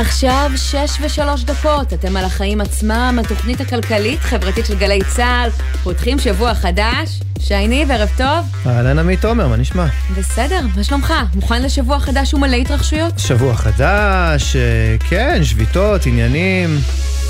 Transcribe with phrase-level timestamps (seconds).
[0.00, 5.50] עכשיו שש ושלוש דקות, אתם על החיים עצמם, התוכנית הכלכלית-חברתית של גלי צה"ל.
[5.82, 7.20] פותחים שבוע חדש.
[7.40, 8.66] שייני, וערב טוב.
[8.66, 9.86] אהלן עמית תומר, מה נשמע?
[10.18, 11.14] בסדר, מה שלומך?
[11.34, 13.18] מוכן לשבוע חדש ומלא התרחשויות?
[13.18, 16.78] שבוע חדש, אה, כן, שביתות, עניינים,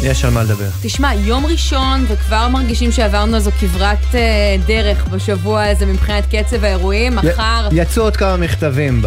[0.03, 0.69] יש על מה לדבר.
[0.83, 4.21] תשמע, יום ראשון, וכבר מרגישים שעברנו איזו כברת אה,
[4.67, 7.17] דרך בשבוע הזה מבחינת קצב האירועים.
[7.17, 7.69] מחר...
[7.73, 9.03] יצאו עוד כמה מכתבים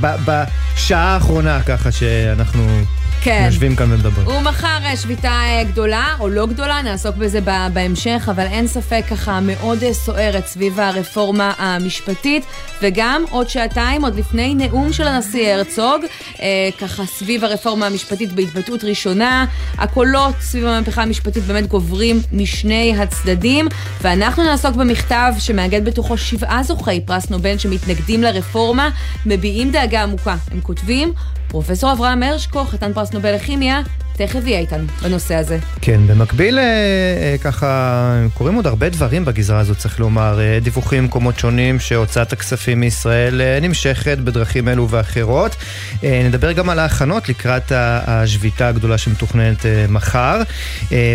[0.00, 2.66] בשעה האחרונה, ככה שאנחנו...
[3.26, 3.42] כן.
[3.46, 4.28] יושבים כאן ומדברים.
[4.28, 7.40] ומחר אה, שביתה אה, גדולה, או לא גדולה, נעסוק בזה
[7.72, 12.44] בהמשך, אבל אין ספק ככה מאוד אה, סוערת סביב הרפורמה המשפטית,
[12.82, 16.04] וגם עוד שעתיים, עוד לפני נאום של הנשיא הרצוג,
[16.78, 19.44] ככה סביב הרפורמה המשפטית בהתבטאות ראשונה,
[19.78, 23.68] הקולות סביב המהפכה המשפטית באמת גוברים משני הצדדים,
[24.02, 28.90] ואנחנו נעסוק במכתב שמאגד בתוכו שבעה זוכי פרס נובל שמתנגדים לרפורמה,
[29.26, 30.36] מביעים דאגה עמוקה.
[30.52, 31.12] הם כותבים,
[31.48, 33.82] פרופסור אברהם הרשקו, חתן פרס נובל לכימיה,
[34.16, 35.58] תכף יהיה איתנו בנושא הזה.
[35.80, 40.40] כן, במקביל, אה, אה, ככה, קורים עוד הרבה דברים בגזרה הזאת, צריך לומר.
[40.40, 45.56] אה, דיווחים ממקומות שונים שהוצאת הכספים מישראל נמשכת בדרכים אלו ואחרות.
[46.02, 50.42] נדבר גם על ההכנות לקראת השביתה הגדולה שמתוכננת מחר.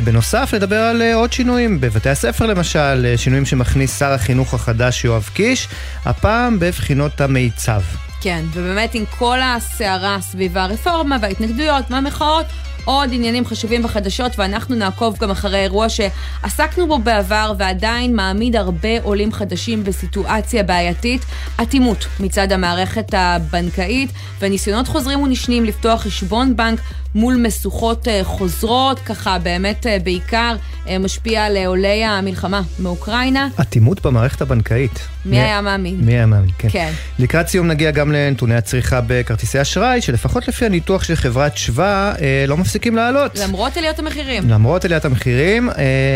[0.04, 5.68] בנוסף, נדבר על עוד שינויים בבתי הספר למשל, שינויים שמכניס שר החינוך החדש יואב קיש,
[6.06, 8.11] הפעם בבחינות המיצ"ב.
[8.22, 12.45] כן, ובאמת עם כל הסערה סביב הרפורמה וההתנגדויות והמחאות,
[12.86, 19.02] עוד עניינים חשובים בחדשות, ואנחנו נעקוב גם אחרי אירוע שעסקנו בו בעבר ועדיין מעמיד הרבה
[19.03, 21.22] עולים חדשים בסיטואציה בעייתית,
[21.61, 26.80] אטימות מצד המערכת הבנקאית, וניסיונות חוזרים ונשנים לפתוח חשבון בנק
[27.16, 30.56] מול משוכות אה, חוזרות, ככה באמת אה, בעיקר
[30.88, 33.48] אה, משפיע על עולי המלחמה מאוקראינה.
[33.62, 35.00] אטימות במערכת הבנקאית.
[35.26, 35.98] מי, מי היה מאמין?
[36.02, 36.70] מי היה מאמין, כן.
[36.72, 36.92] כן.
[37.20, 42.13] לקראת סיום נגיע גם לנתוני הצריכה בכרטיסי אשראי, שלפחות לפי הניתוח של חברת שווה,
[42.47, 43.40] לא מפסיקים לעלות.
[43.40, 44.50] למרות עליית המחירים.
[44.50, 45.69] למרות עליית המחירים,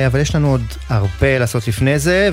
[0.07, 2.29] אבל יש לנו עוד הרבה לעשות לפני זה,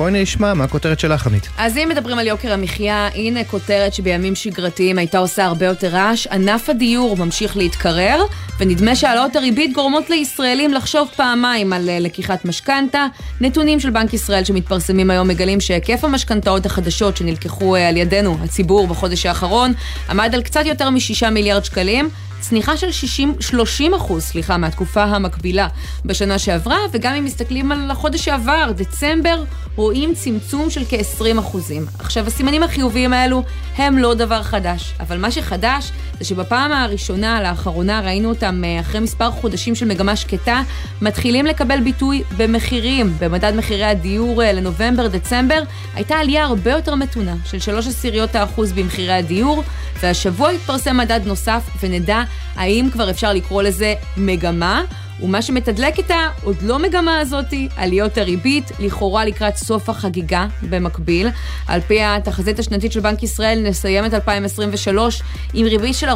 [0.00, 1.48] ובואי נשמע מה הכותרת שלך, עמית.
[1.58, 6.26] אז אם מדברים על יוקר המחיה, הנה כותרת שבימים שגרתיים הייתה עושה הרבה יותר רעש.
[6.26, 7.80] ענף הדיור ממשיך להתקרב.
[7.80, 8.24] להתברר,
[8.58, 13.06] ונדמה שהעלאות הריבית גורמות לישראלים לחשוב פעמיים על אה, לקיחת משכנתה.
[13.40, 18.86] נתונים של בנק ישראל שמתפרסמים היום מגלים שהיקף המשכנתאות החדשות שנלקחו אה, על ידינו, הציבור,
[18.86, 19.72] בחודש האחרון,
[20.10, 22.08] עמד על קצת יותר מ-6 מיליארד שקלים.
[22.40, 25.68] צניחה של 60, 30 אחוז, סליחה, מהתקופה המקבילה
[26.04, 29.44] בשנה שעברה, וגם אם מסתכלים על החודש שעבר, דצמבר,
[29.76, 31.86] רואים צמצום של כ-20 אחוזים.
[31.98, 33.42] עכשיו, הסימנים החיוביים האלו
[33.76, 39.00] הם לא דבר חדש, אבל מה שחדש זה שבפעם הראשונה, לאחרונה, ראינו אותם אה, אחרי
[39.00, 40.62] מספר חודשים של מגמה שקטה,
[41.02, 43.12] מתחילים לקבל ביטוי במחירים.
[43.20, 45.62] במדד מחירי הדיור אה, לנובמבר-דצמבר
[45.94, 49.62] הייתה עלייה הרבה יותר מתונה, של 3 עשיריות האחוז במחירי הדיור,
[50.02, 52.22] והשבוע יתפרסם מדד נוסף ונדע
[52.56, 54.82] האם כבר אפשר לקרוא לזה מגמה,
[55.22, 61.28] ומה שמתדלק את העוד לא מגמה הזאתי, עליות הריבית, לכאורה לקראת סוף החגיגה במקביל.
[61.66, 65.22] על פי התחזית השנתית של בנק ישראל, נסיים את 2023
[65.54, 66.10] עם ריבית של 4%,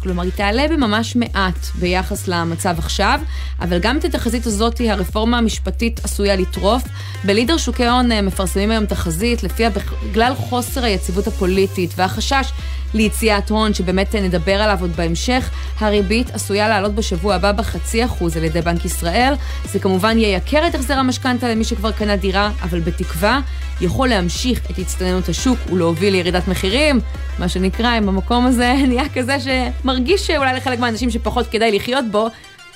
[0.00, 3.20] כלומר היא תעלה בממש מעט ביחס למצב עכשיו,
[3.60, 6.82] אבל גם את התחזית הזאתי, הרפורמה המשפטית עשויה לטרוף.
[7.24, 9.70] בלידר שוקי הון אה, מפרסמים היום תחזית, לפיה
[10.10, 12.52] בגלל חוסר היציבות הפוליטית והחשש
[12.94, 18.44] ליציאת הון, שבאמת נדבר עליו עוד בהמשך, הריבית עשויה לעלות בשבוע הבא בחצי אחוז על
[18.44, 19.34] ידי בנק ישראל.
[19.64, 23.40] זה כמובן יייקר את החזר המשכנתה למי שכבר קנה דירה, אבל בתקווה
[23.80, 27.00] יכול להמשיך את הצטננות השוק ולהוביל לירידת מחירים.
[27.38, 32.28] מה שנקרא, אם במקום הזה נהיה כזה שמרגיש שאולי לחלק מהאנשים שפחות כדאי לחיות בו,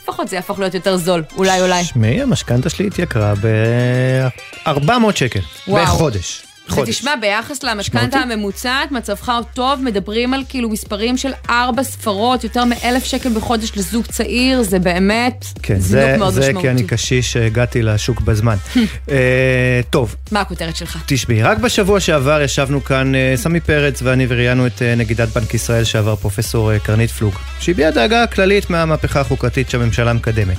[0.02, 1.84] לפחות זה יהפוך להיות יותר זול, אולי אולי.
[1.84, 5.40] שמעי, המשכנתה שלי התייקרה ב-400 שקל.
[5.68, 5.82] וואו.
[5.82, 6.46] בחודש.
[6.68, 6.88] חודש.
[6.88, 12.64] ותשמע, ביחס למשכנתה הממוצעת, מצבך עוד טוב, מדברים על כאילו מספרים של ארבע ספרות, יותר
[12.64, 16.56] מאלף שקל בחודש לזוג צעיר, זה באמת כן, זינוק זה, מאוד זה משמעותי.
[16.56, 18.56] זה כי אני קשיש שהגעתי לשוק בזמן.
[18.74, 19.10] uh,
[19.90, 20.14] טוב.
[20.32, 20.98] מה הכותרת שלך?
[21.06, 25.54] תשמעי, רק בשבוע שעבר ישבנו כאן, uh, סמי פרץ ואני וראיינו את uh, נגידת בנק
[25.54, 30.58] ישראל שעבר פרופסור uh, קרנית פלוג, שהביעה דאגה כללית מהמהפכה החוקתית שהממשלה מקדמת.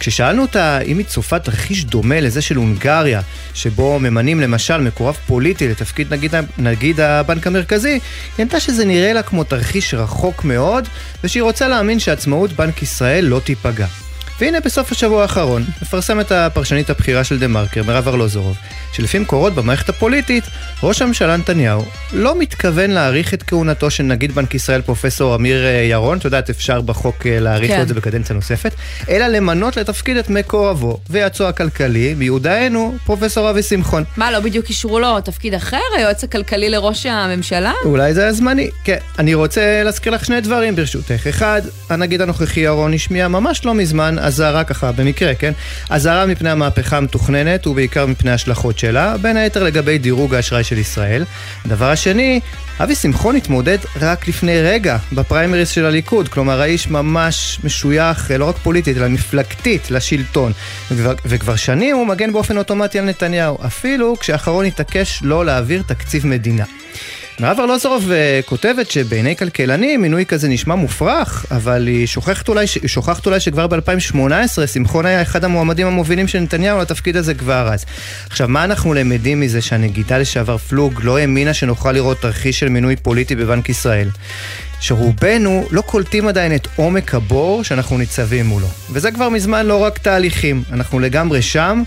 [0.00, 3.20] כששאלנו אותה אם היא צופה תרחיש דומה לזה של הונגריה,
[3.54, 8.00] שבו ממנים למשל מקורב פוליטי לתפקיד נגיד, נגיד הבנק המרכזי, היא
[8.38, 10.88] ענתה שזה נראה לה כמו תרחיש רחוק מאוד,
[11.24, 13.86] ושהיא רוצה להאמין שעצמאות בנק ישראל לא תיפגע.
[14.40, 18.56] והנה בסוף השבוע האחרון, מפרסמת הפרשנית הבכירה של דה מרקר, מירב ארלוזורוב,
[18.92, 20.44] שלפי מקורות במערכת הפוליטית,
[20.82, 25.70] ראש הממשלה נתניהו לא מתכוון להאריך את כהונתו של נגיד בנק ישראל פרופסור אמיר אה,
[25.70, 27.82] ירון, את יודעת אפשר בחוק אה, להאריך כן.
[27.82, 28.74] את זה בקדנציה נוספת,
[29.08, 34.04] אלא למנות לתפקיד את מקורבו ויועצו הכלכלי, מיודענו, פרופסור אבי שמחון.
[34.16, 37.72] מה, לא בדיוק אישרו לו תפקיד אחר, היועץ הכלכלי לראש הממשלה?
[37.84, 38.70] אולי זה הזמני.
[38.84, 41.26] כן, אני רוצה להזכיר לך שני דברים ברשותך.
[41.28, 45.52] אחד, הנגיד הנוכחי ירון השמיע ממש לא מזמן אזהרה ככה, במקרה, כן?
[45.90, 51.24] אזהרה מפני המהפכה המתוכננת ובעיקר מפני ההשלכות שלה, בין היתר לגבי דירוג האשראי של ישראל.
[51.64, 52.40] הדבר השני,
[52.80, 58.56] אבי שמחון התמודד רק לפני רגע בפריימריס של הליכוד, כלומר האיש ממש משוייך לא רק
[58.56, 60.52] פוליטית אלא מפלגתית לשלטון
[60.90, 66.26] וכבר, וכבר שנים הוא מגן באופן אוטומטי על נתניהו, אפילו כשהאחרון התעקש לא להעביר תקציב
[66.26, 66.64] מדינה.
[67.40, 73.26] מירב ארלוזורוב אה, כותבת שבעיני כלכלנים מינוי כזה נשמע מופרך, אבל היא שוכחת אולי, שוכחת
[73.26, 77.84] אולי שכבר ב-2018 שמחון היה אחד המועמדים המובילים של נתניהו לתפקיד הזה כבר אז.
[78.26, 82.96] עכשיו, מה אנחנו למדים מזה שהנגידה לשעבר פלוג לא האמינה שנוכל לראות תרחיש של מינוי
[82.96, 84.08] פוליטי בבנק ישראל?
[84.80, 88.68] שרובנו לא קולטים עדיין את עומק הבור שאנחנו ניצבים מולו.
[88.92, 91.82] וזה כבר מזמן לא רק תהליכים, אנחנו לגמרי שם,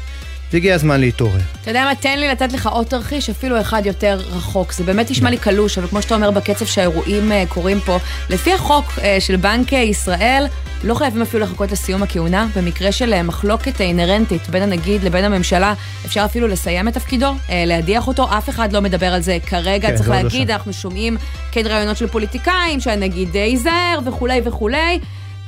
[0.54, 1.40] והגיע הזמן להתעורר.
[1.62, 4.74] אתה יודע מה, תן לי לתת לך עוד תרחיש, אפילו אחד יותר רחוק.
[4.74, 7.98] זה באמת נשמע לי קלוש, אבל כמו שאתה אומר, בקצב שהאירועים uh, קורים פה,
[8.30, 10.46] לפי החוק uh, של בנק ישראל,
[10.84, 12.48] לא חייבים אפילו לחכות לסיום הכהונה.
[12.56, 15.74] במקרה של מחלוקת אינהרנטית בין הנגיד לבין הממשלה,
[16.06, 18.38] אפשר אפילו לסיים את תפקידו, להדיח אותו.
[18.38, 21.18] אף אחד לא מדבר על זה כרגע, כן, צריך לא להגיד, לא אנחנו שומעים
[21.52, 25.00] כן רעיונות של פוליטיקאים, שהנגיד ייזהר וכולי וכולי.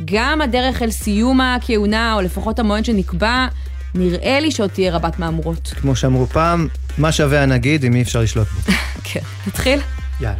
[0.06, 3.48] גם הדרך אל סיום הכהונה, או לפחות המועד שנקבע,
[3.95, 5.74] נראה לי שעוד תהיה רבת מהמורות.
[5.81, 6.68] כמו שאמרו פעם,
[6.98, 8.72] מה שווה הנגיד אם אי אפשר לשלוט בו.
[9.13, 9.19] כן.
[9.48, 9.80] נתחיל?
[10.22, 10.38] יאללה.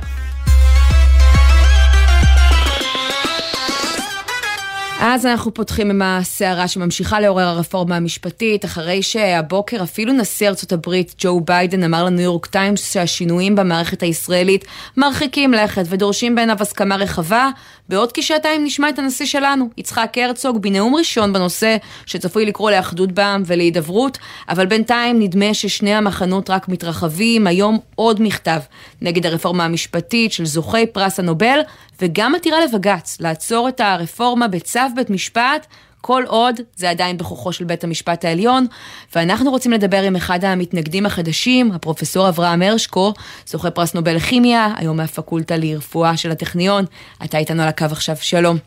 [5.06, 11.16] אז אנחנו פותחים עם הסערה שממשיכה לעורר הרפורמה המשפטית, אחרי שהבוקר אפילו נשיא ארצות הברית,
[11.18, 14.66] ג'ו ביידן, אמר לניו יורק טיימס שהשינויים במערכת הישראלית
[14.98, 17.50] מרחיקים לכת ודורשים בעיניו הסכמה רחבה.
[17.90, 23.44] בעוד כשעתיים נשמע את הנשיא שלנו, יצחק הרצוג, בנאום ראשון בנושא שצפוי לקרוא לאחדות בעם
[23.46, 24.18] ולהידברות,
[24.50, 27.48] אבל בינתיים נדמה ששני המחנות רק מתרחבים.
[27.48, 28.60] היום עוד מכתב
[29.02, 31.60] נגד הרפורמה המשפטית של זוכי פרס הנובל,
[32.02, 35.68] וגם עתירה לבג"ץ לעצור את הרפורמה בצו בית משפט,
[36.06, 38.66] כל עוד זה עדיין בכוחו של בית המשפט העליון,
[39.16, 43.14] ואנחנו רוצים לדבר עם אחד המתנגדים החדשים, הפרופסור אברהם הרשקו,
[43.46, 46.86] זוכה פרס נובל לכימיה, היום מהפקולטה לרפואה של הטכניון.
[47.26, 48.58] אתה איתנו על הקו עכשיו, שלום.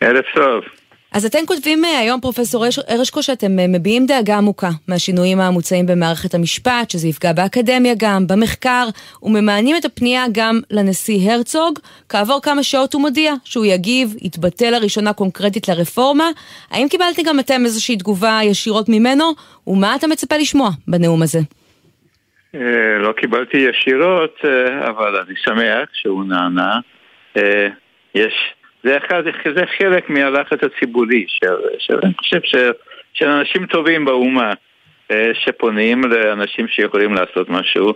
[0.00, 0.83] ערב טוב.
[1.14, 6.34] אז אתם כותבים אה, היום, פרופסור הרשקו, שאתם אה, מביעים דאגה עמוקה מהשינויים המוצעים במערכת
[6.34, 8.86] המשפט, שזה יפגע באקדמיה גם, במחקר,
[9.22, 11.78] וממענים את הפנייה גם לנשיא הרצוג.
[12.08, 16.28] כעבור כמה שעות הוא מודיע שהוא יגיב, יתבטא לראשונה קונקרטית לרפורמה.
[16.70, 19.24] האם קיבלתם גם אתם איזושהי תגובה ישירות ממנו,
[19.66, 21.38] ומה אתה מצפה לשמוע בנאום הזה?
[22.54, 24.40] אה, לא קיבלתי ישירות,
[24.88, 26.78] אבל אני שמח שהוא נענה.
[28.14, 28.54] יש...
[28.84, 29.22] זה, אחד,
[29.54, 32.70] זה חלק מהלחץ הציבורי, של, של, אני חושב של,
[33.14, 34.52] של אנשים טובים באומה
[35.10, 37.92] אה, שפונים לאנשים שיכולים לעשות משהו.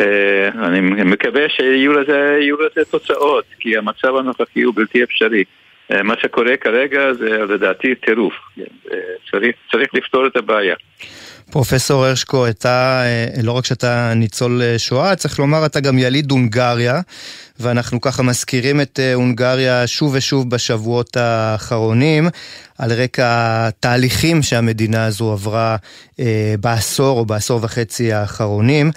[0.00, 5.44] אה, אני מקווה שיהיו לזה, לזה תוצאות, כי המצב הנוכחי הוא בלתי אפשרי.
[5.92, 8.34] אה, מה שקורה כרגע זה לדעתי טירוף.
[9.30, 10.74] צריך, צריך לפתור את הבעיה.
[11.52, 13.02] פרופסור הרשקו, אתה,
[13.42, 17.00] לא רק שאתה ניצול אה, שואה, צריך לומר, אתה גם יליד הונגריה,
[17.60, 22.24] ואנחנו ככה מזכירים את אה, הונגריה שוב ושוב בשבועות האחרונים,
[22.78, 23.24] על רקע
[23.68, 25.76] התהליכים שהמדינה הזו עברה
[26.60, 28.90] בעשור או בעשור וחצי האחרונים.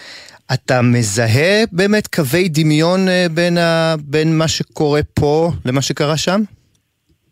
[0.54, 3.00] אתה מזהה באמת קווי דמיון
[3.32, 6.42] בין, ה, בין מה שקורה פה למה שקרה שם?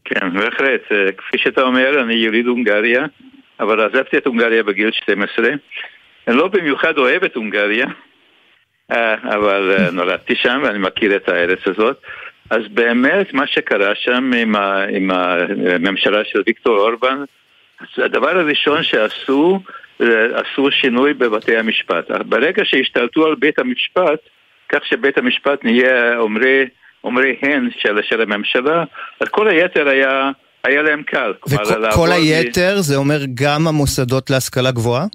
[0.06, 0.82] כן, בהחלט.
[1.18, 3.06] כפי שאתה אומר, אני יליד הונגריה.
[3.60, 5.50] אבל עזבתי את הונגריה בגיל 12.
[6.28, 7.92] אני לא במיוחד אוהב את הונגריה, אה,
[9.24, 12.02] אבל אה, נולדתי שם ואני מכיר את הארץ הזאת.
[12.50, 17.24] אז באמת מה שקרה שם עם, ה, עם הממשלה של ויקטור אורבן,
[17.98, 19.60] הדבר הראשון שעשו,
[20.02, 22.12] אה, עשו שינוי בבתי המשפט.
[22.26, 24.20] ברגע שהשתלטו על בית המשפט,
[24.70, 26.66] כך שבית המשפט נהיה אומרי,
[27.04, 28.84] אומרי הן של, של הממשלה,
[29.20, 30.32] אז כל היתר היה
[30.64, 31.34] היה להם קל.
[31.48, 35.06] וכל היתר זה אומר גם המוסדות להשכלה גבוהה?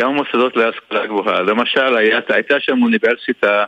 [0.00, 1.42] גם המוסדות להשכלה גבוהה.
[1.42, 1.96] למשל,
[2.28, 3.64] הייתה שם אוניברסיטה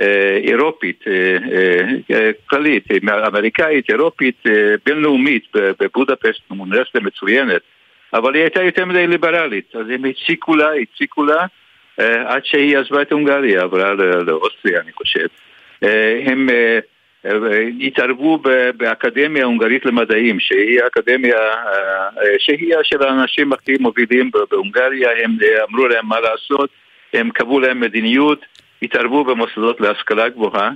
[0.00, 1.36] אה, אירופית, אה,
[2.10, 2.84] אה, כללית,
[3.26, 4.42] אמריקאית, אירופית,
[4.86, 7.62] בינלאומית בבודפשט, אוניברסיטה מצוינת,
[8.14, 11.46] אבל היא הייתה יותר מדי ליברלית, אז הם הציקו לה, הציקו לה,
[12.26, 13.94] עד שהיא עזבה את הונגריה, עברה
[14.26, 15.26] לאוסטריה, אני חושב.
[16.26, 16.48] הם
[17.80, 18.38] התערבו
[18.76, 21.38] באקדמיה ההונגרית למדעים, שהיא אקדמיה,
[22.38, 25.36] שהיא של האנשים הכי מובילים בהונגריה, הם
[25.70, 26.70] אמרו להם מה לעשות,
[27.12, 28.44] הם קבעו להם מדיניות,
[28.82, 30.70] התערבו במוסדות להשכלה גבוהה.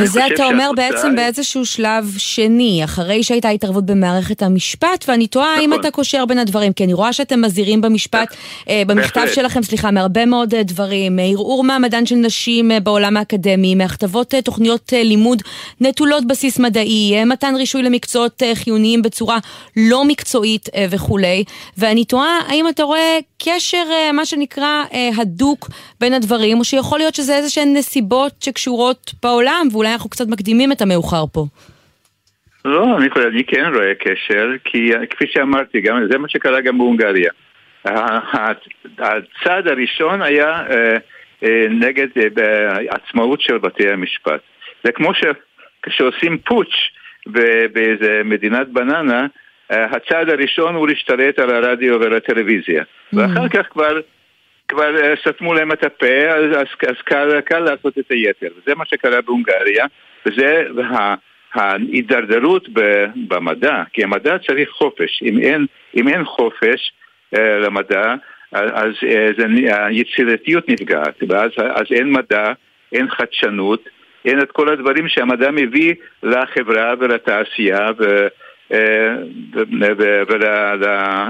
[0.00, 5.72] וזה אתה אומר בעצם באיזשהו שלב שני, אחרי שהייתה התערבות במערכת המשפט, ואני תוהה נכון.
[5.72, 8.34] אם אתה קושר בין הדברים, כי אני רואה שאתם מזהירים במשפט,
[8.68, 13.74] אה, במכתב שלכם, סליחה, מהרבה מאוד אה, דברים, אה, ערעור מעמדן של נשים בעולם האקדמי,
[13.74, 15.42] מהכתבות תוכניות לימוד
[15.80, 19.38] נטולות בסיס מדעי, מתן רישוי למקצועות חיוניים בצורה
[19.76, 21.44] לא מקצועית וכולי,
[21.78, 24.84] ואני תוהה האם אתה רואה קשר, מה שנקרא,
[25.18, 25.68] הדוק
[26.00, 30.72] בין הדברים, או שיכול להיות שזה איזה שהן נסיבות שקשורות בעולם, ואולי אנחנו קצת מקדימים
[30.72, 31.44] את המאוחר פה.
[32.64, 36.78] לא, אני, חושב, אני כן רואה קשר, כי כפי שאמרתי, גם, זה מה שקרה גם
[36.78, 37.30] בהונגריה.
[38.98, 40.96] הצעד הראשון היה אה,
[41.44, 44.40] אה, נגד אה, עצמאות של בתי המשפט.
[44.84, 46.92] זה כמו שכשעושים פוטש
[47.72, 49.26] באיזה מדינת בננה,
[49.70, 52.82] הצעד הראשון הוא להשתלט על הרדיו ועל הטלוויזיה.
[52.82, 53.16] Mm.
[53.18, 54.00] ואחר כך כבר
[54.68, 58.48] כבר אה, סתמו להם את הפה, אז, אז, אז קל, קל לעשות את היתר.
[58.56, 59.86] וזה מה שקרה בהונגריה,
[60.26, 60.62] וזה
[61.54, 62.68] ההידרדרות
[63.28, 65.22] במדע, כי המדע צריך חופש.
[65.22, 65.66] אם אין,
[65.96, 66.92] אם אין חופש
[67.34, 68.14] uh, למדע,
[68.52, 72.52] אז uh, היצירתיות נפגעת, ואז אז אין מדע,
[72.92, 73.88] אין חדשנות,
[74.24, 77.88] אין את כל הדברים שהמדע מביא לחברה ולתעשייה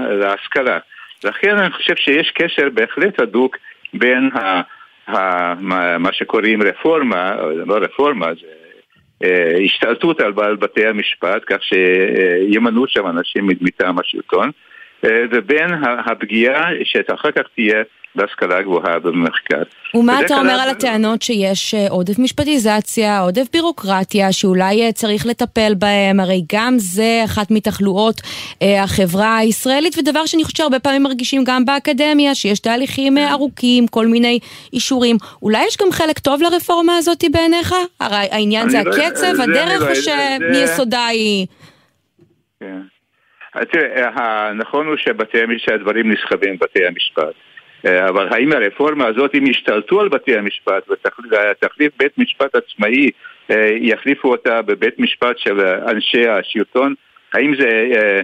[0.09, 0.79] ולהשכלה.
[1.23, 3.57] לכן אני חושב שיש קשר בהחלט הדוק
[3.93, 4.61] בין ה,
[5.07, 7.35] ה, מה, מה שקוראים רפורמה,
[7.65, 8.47] לא רפורמה, זה
[9.23, 14.51] אה, השתלטות על בתי המשפט, כך שימנו שם אנשים מטעם השלטון,
[15.05, 17.83] אה, ובין הפגיעה שאחר כך תהיה
[18.15, 19.63] בהשכלה גבוהה ובמחקר.
[19.95, 25.73] ומה אתה אומר על הטענות שיש אה, עודף משפטיזציה, עודף בירוקרטיה, שאולי אה, צריך לטפל
[25.77, 26.19] בהם?
[26.19, 28.21] הרי גם זה אחת מתחלואות
[28.61, 34.07] אה, החברה הישראלית, ודבר שאני חושבת שהרבה פעמים מרגישים גם באקדמיה, שיש תהליכים ארוכים, כל
[34.07, 34.39] מיני
[34.73, 35.17] אישורים.
[35.41, 37.75] אולי יש גם חלק טוב לרפורמה הזאת בעיניך?
[37.99, 41.47] הרי העניין זה לא הקצב, לא, הדרך, או שמיסודה היא...
[42.59, 42.81] כן.
[43.71, 44.95] תראה, הנכון הוא
[45.57, 47.52] שהדברים נסחבים בבתי המשפט.
[47.85, 53.09] אה, אבל האם הרפורמה הזאת, אם ישתלטו על בתי המשפט ותחליף בית משפט עצמאי,
[53.51, 56.93] אה, יחליפו אותה בבית משפט של אנשי השלטון,
[57.33, 58.21] האם זה אה,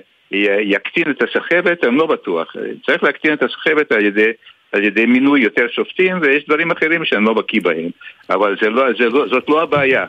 [0.62, 1.84] יקטין את הסחבת?
[1.84, 2.56] אני לא בטוח.
[2.86, 4.32] צריך להקטין את הסחבת על ידי,
[4.72, 7.90] על ידי מינוי יותר שופטים, ויש דברים אחרים שאני לא בקיא בהם.
[8.30, 10.06] אבל זה לא, זה לא, זאת לא הבעיה.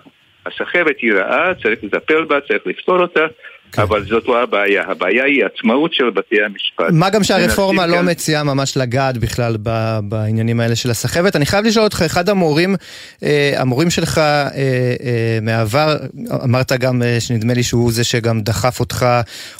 [0.46, 3.26] הסחבת היא רעה, צריך לטפל בה, צריך לפתור אותה,
[3.72, 3.82] כן.
[3.82, 6.84] אבל זאת לא הבעיה, הבעיה היא עצמאות של בתי המשפט.
[6.92, 8.08] מה גם שהרפורמה לא כאן...
[8.08, 9.56] מציעה ממש לגעת בכלל
[10.02, 11.36] בעניינים האלה של הסחבת.
[11.36, 12.76] אני חייב לשאול אותך, אחד המורים,
[13.22, 15.96] אה, המורים שלך אה, אה, מהעבר,
[16.44, 19.06] אמרת גם שנדמה לי שהוא זה שגם דחף אותך,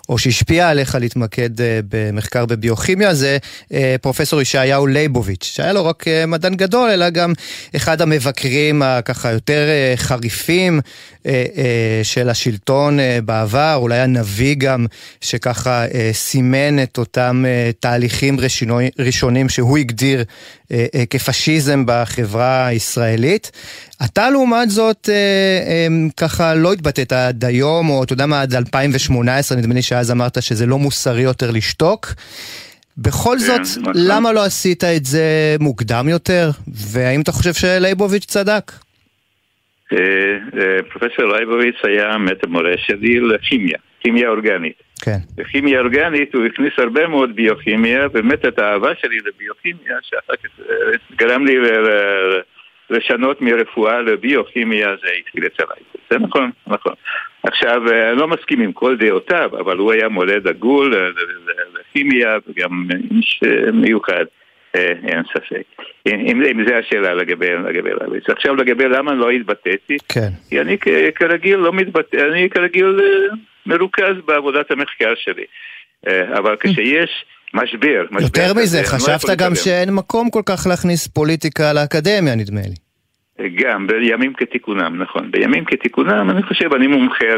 [0.08, 1.50] או שהשפיע עליך להתמקד
[1.88, 3.38] במחקר בביוכימיה, זה
[4.00, 7.32] פרופסור ישעיהו ליבוביץ', שהיה לו רק מדען גדול, אלא גם
[7.76, 10.80] אחד המבקרים הככה יותר חריפים
[12.02, 14.86] של השלטון בעבר, אולי היה נביא גם,
[15.20, 20.24] שככה אה, סימן את אותם אה, תהליכים ראשוני, ראשונים שהוא הגדיר
[20.72, 23.50] אה, אה, כפשיזם בחברה הישראלית.
[24.04, 28.54] אתה לעומת זאת אה, אה, ככה לא התבטאת עד היום, או אתה יודע מה, עד
[28.54, 32.06] 2018, נדמה לי שאז אמרת שזה לא מוסרי יותר לשתוק.
[32.98, 33.92] בכל כן, זאת, נכון.
[33.96, 36.50] למה לא עשית את זה מוקדם יותר?
[36.68, 38.72] והאם אתה חושב שלייבוביץ' צדק?
[39.92, 39.98] אה,
[40.60, 43.78] אה, פרופסור לייבוביץ' היה מטה מורה שלי לכימיה.
[44.00, 44.82] כימיה אורגנית.
[45.04, 45.18] כן.
[45.36, 51.16] בכימיה אורגנית הוא הכניס הרבה מאוד ביוכימיה, באמת את האהבה שלי לביוכימיה, שאחר כך אה,
[51.16, 51.56] גרם לי
[52.90, 55.84] לשנות מרפואה לביוכימיה, זה התחיל אצלי.
[56.10, 56.92] זה נכון, נכון.
[57.42, 61.12] עכשיו, אני לא מסכים עם כל דעותיו, אבל הוא היה מולד עגול
[61.74, 63.40] לכימיה וגם איש
[63.72, 64.24] מיוחד.
[64.74, 65.82] אה, אין ספק.
[66.06, 68.24] אם, אם זה השאלה לגבי, לגבי רביץ.
[68.28, 70.28] עכשיו לגבי למה לא התבטאתי, כן.
[70.48, 70.78] כי אני
[71.14, 75.44] כרגיל לא מתבטא, אני כרגיל אה, מרוכז בעבודת המחקר שלי.
[76.08, 77.24] אה, אבל כשיש
[77.54, 82.34] משבר, משבר יותר מזה, לא חשבת לא גם שאין מקום כל כך להכניס פוליטיקה לאקדמיה,
[82.34, 82.74] נדמה לי.
[83.54, 85.30] גם, בימים כתיקונם, נכון.
[85.30, 87.34] בימים כתיקונם, אני חושב, אני מומחה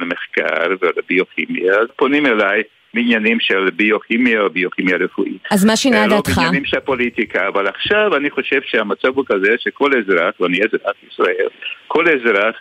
[0.00, 2.62] למחקר ולביוכימיה, אז פונים אליי
[2.94, 5.42] בעניינים של ביוכימיה או ביוכימיה רפואית.
[5.50, 6.28] אז מה שינה לא דעתך?
[6.28, 10.96] לא בעניינים של פוליטיקה, אבל עכשיו אני חושב שהמצב הוא כזה שכל אזרח, ואני אזרח
[11.12, 11.48] ישראל,
[11.86, 12.60] כל אזרח אה,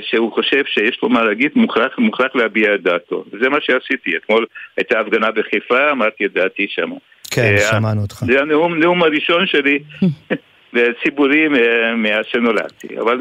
[0.00, 3.24] שהוא חושב שיש לו מה להגיד, מוכרח, מוכרח להביע את דעתו.
[3.32, 4.16] וזה מה שעשיתי.
[4.16, 4.46] אתמול
[4.76, 6.90] הייתה הפגנה בחיפה, אמרתי את דעתי שם.
[7.30, 8.24] כן, אה, שמענו אותך.
[8.26, 9.78] זה הנאום הראשון שלי.
[10.74, 11.48] וציבורי
[11.96, 12.98] מאז שנולדתי.
[13.00, 13.18] אבל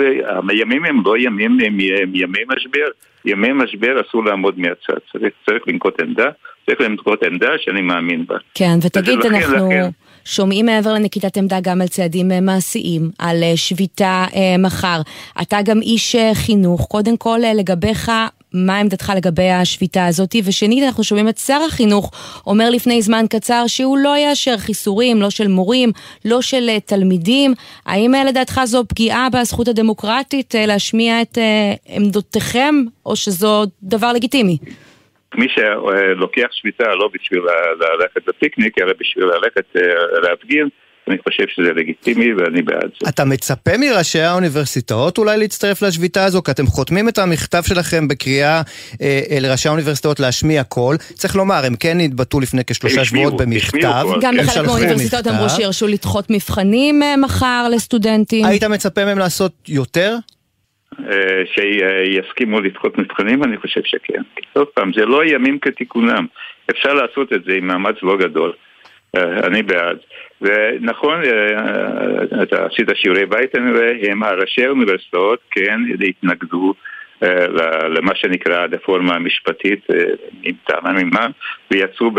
[0.49, 1.79] הימים הם לא ימים, הם
[2.13, 2.87] ימי משבר.
[3.25, 6.29] ימי משבר אסור לעמוד מהצד, צריך, צריך לנקוט עמדה,
[6.65, 8.35] צריך לנקוט עמדה שאני מאמין בה.
[8.53, 9.89] כן, ותגיד, אנחנו לכן...
[10.25, 15.01] שומעים מעבר לנקיטת עמדה גם על צעדים אה, מעשיים, על אה, שביתה אה, מחר.
[15.41, 18.12] אתה גם איש חינוך, קודם כל לגביך,
[18.53, 20.36] מה עמדתך לגבי השביתה הזאת?
[20.44, 22.12] ושנית, אנחנו שומעים את שר החינוך
[22.48, 25.91] אומר לפני זמן קצר שהוא לא יאשר חיסורים, לא של מורים,
[26.25, 27.53] לא של תלמידים.
[27.86, 31.38] האם לדעתך זו פגיעה בזכות הדמוקרטית להשמיע את
[31.88, 34.58] עמדותיכם, או שזו דבר לגיטימי?
[35.36, 37.41] מי שלוקח שביתה לא בשביל
[37.79, 40.70] ללכת לפיקניק, אלא בשביל ללכת אה, להפגין,
[41.08, 43.10] אני חושב שזה לגיטימי ואני בעד זה.
[43.10, 46.44] אתה מצפה מראשי האוניברסיטאות אולי להצטרף לשביתה הזו?
[46.44, 48.62] כי אתם חותמים את המכתב שלכם בקריאה
[49.01, 50.98] אה, לראשי האוניברסיטאות להשמיע קול.
[50.98, 54.05] צריך לומר, הם כן התבטאו לפני כשלושה שבועות במכתב.
[54.22, 58.46] גם בחלק מהאוניברסיטאות אמרו שירשו לדחות מבחנים אה, מחר לסטודנטים.
[58.46, 60.15] היית מצפה מהם לעשות יותר?
[61.11, 63.43] אה, שיסכימו לדחות מבחנים?
[63.43, 64.21] אני חושב שכן.
[64.53, 66.25] עוד פעם, זה לא ימים כתיקונם.
[66.71, 68.53] אפשר לעשות את זה עם מאמץ לא גדול.
[69.15, 69.97] אה, אני בעד.
[70.41, 76.73] ונכון, אה, אתה עשית שיעורי בית, אני רואה, הם ראשי האוניברסיטאות כן התנגדו
[77.89, 79.87] למה שנקרא הרפורמה המשפטית,
[80.43, 81.27] עם טענה ממה,
[81.71, 82.11] ויצאו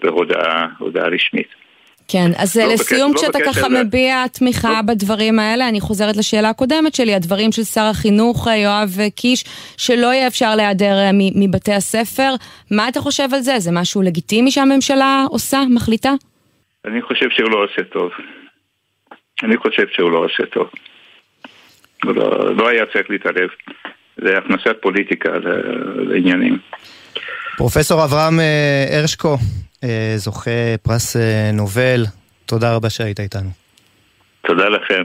[0.00, 1.65] בהודעה רשמית.
[2.08, 3.84] כן, אז לא לסיום, בקש, כשאתה לא ככה זה...
[3.84, 4.82] מביע תמיכה לא.
[4.82, 9.44] בדברים האלה, אני חוזרת לשאלה הקודמת שלי, הדברים של שר החינוך אה, יואב קיש,
[9.76, 12.34] שלא יהיה אפשר להיעדר אה, מבתי הספר,
[12.70, 13.58] מה אתה חושב על זה?
[13.58, 16.12] זה משהו לגיטימי שהממשלה עושה, מחליטה?
[16.84, 18.10] אני חושב שהוא לא עושה טוב.
[19.42, 20.70] אני חושב שהוא לא עושה טוב.
[22.04, 23.48] לא, לא היה צריך להתערב.
[24.16, 25.30] זה הכנסת פוליטיקה
[25.96, 26.58] לעניינים.
[27.56, 29.36] פרופסור אברהם אה, הרשקו,
[29.84, 30.50] אה, זוכה
[30.82, 32.04] פרס אה, נובל,
[32.46, 33.50] תודה רבה שהיית איתנו.
[34.46, 35.02] תודה לכם.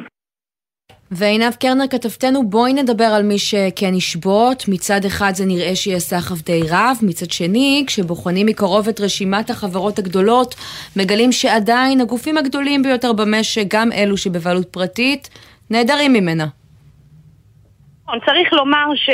[1.12, 4.64] ועינב קרנר כתבתנו, בואי נדבר על מי שכן ישבות.
[4.68, 10.00] מצד אחד זה נראה שיהיה סחף די רב, מצד שני, כשבוחנים מקרוב את רשימת החברות
[10.00, 10.56] הגדולות,
[10.96, 15.30] מגלים שעדיין הגופים הגדולים ביותר במשק, גם אלו שבבעלות פרטית,
[15.70, 16.46] נעדרים ממנה.
[18.06, 19.10] צריך לומר ש...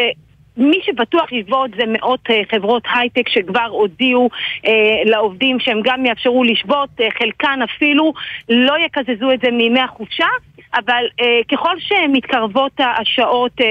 [0.58, 4.30] מי שבטוח לשבות זה מאות uh, חברות הייטק שכבר הודיעו
[4.66, 4.70] uh,
[5.06, 8.14] לעובדים שהם גם יאפשרו לשבות, uh, חלקן אפילו
[8.50, 10.27] לא יקזזו את זה מימי החופשה,
[10.75, 13.64] אבל uh, ככל שמתקרבות השעות uh,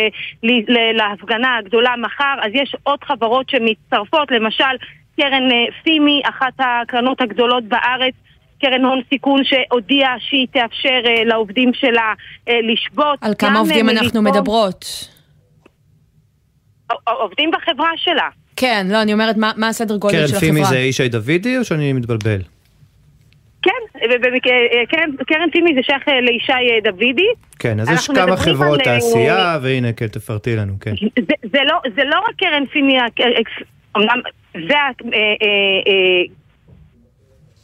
[0.94, 4.76] להפגנה הגדולה מחר, אז יש עוד חברות שמצטרפות, למשל
[5.20, 8.14] קרן uh, פימי, אחת הקרנות הגדולות בארץ,
[8.60, 12.12] קרן הון סיכון שהודיעה שהיא תאפשר uh, לעובדים שלה
[12.48, 13.18] uh, לשבות.
[13.20, 15.15] על כמה עובדים אנחנו מדברות?
[17.04, 18.28] עובדים בחברה שלה.
[18.56, 20.40] כן, לא, אני אומרת, מה, מה הסדר גודל של החברה?
[20.40, 22.40] קרן פימי זה ישי דוידי או שאני מתבלבל?
[23.62, 23.70] כן,
[24.88, 27.28] קרן, קרן פימי זה שייך אה, לישי אה, דוידי.
[27.58, 28.92] כן, אז יש כמה חברות על...
[28.92, 30.90] אה, תעשייה, והנה, כן, תפרטי לנו, כן.
[31.00, 32.98] זה, זה, לא, זה לא רק קרן פימי,
[33.96, 34.20] אמנם
[34.68, 34.74] זה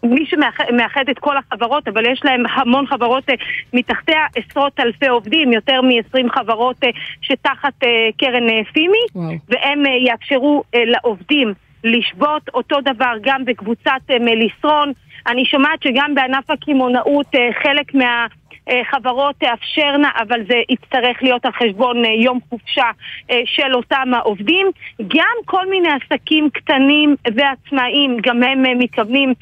[0.03, 3.33] מי שמאחד את כל החברות, אבל יש להם המון חברות uh,
[3.73, 6.89] מתחתיה, עשרות אלפי עובדים, יותר מ-20 חברות uh,
[7.21, 7.87] שתחת uh,
[8.19, 9.33] קרן פימי, וואו.
[9.49, 11.53] והם יאפשרו לעובדים
[11.85, 14.93] לשבות, אותו דבר גם בקבוצת מליסרון.
[15.27, 17.27] אני שומעת שגם בענף הקמעונאות
[17.63, 18.27] חלק מה...
[18.69, 22.91] אה, חברות תאפשרנה, אבל זה יצטרך להיות על חשבון אה, יום חופשה
[23.31, 24.71] אה, של אותם העובדים.
[25.03, 29.35] גם כל מיני עסקים קטנים ועצמאיים, גם הם מתכוונים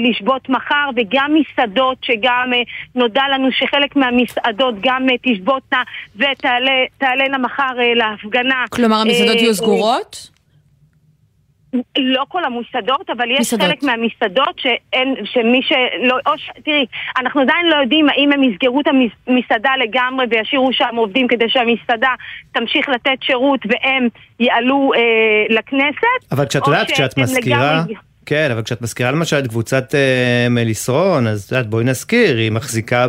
[0.00, 2.52] לשבות מחר, וגם מסעדות, שגם
[2.94, 5.82] נודע לנו שחלק מהמסעדות גם תשבותנה
[6.16, 8.64] ותעלנה מחר להפגנה.
[8.70, 10.31] כלומר, המסעדות יהיו סגורות?
[11.98, 13.68] לא כל המסעדות, אבל יש מסעדות.
[13.68, 16.50] חלק מהמסעדות שאין, שמי שלא, או ש...
[16.64, 16.86] תראי,
[17.18, 18.86] אנחנו עדיין לא יודעים האם הם יסגרו את
[19.26, 22.14] המסעדה לגמרי וישאירו שם עובדים כדי שהמסעדה
[22.52, 24.08] תמשיך לתת שירות והם
[24.40, 26.32] יעלו אה, לכנסת.
[26.32, 27.72] אבל כשאת יודעת, כשאת מזכירה...
[27.72, 27.94] לגמרי...
[28.26, 32.52] כן, אבל כשאת מזכירה למשל את קבוצת אה, מליסרון, אז את יודעת, בואי נזכיר, היא
[32.52, 33.06] מחזיקה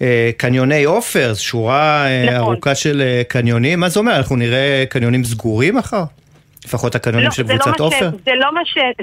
[0.00, 2.36] בקניוני אה, עופר, שורה אה, נכון.
[2.36, 4.16] ארוכה של אה, קניונים, מה זה אומר?
[4.16, 6.04] אנחנו נראה קניונים סגורים מחר?
[6.64, 8.10] לפחות הקנונים לא, של לא קבוצת עופר?
[8.24, 8.50] זה, לא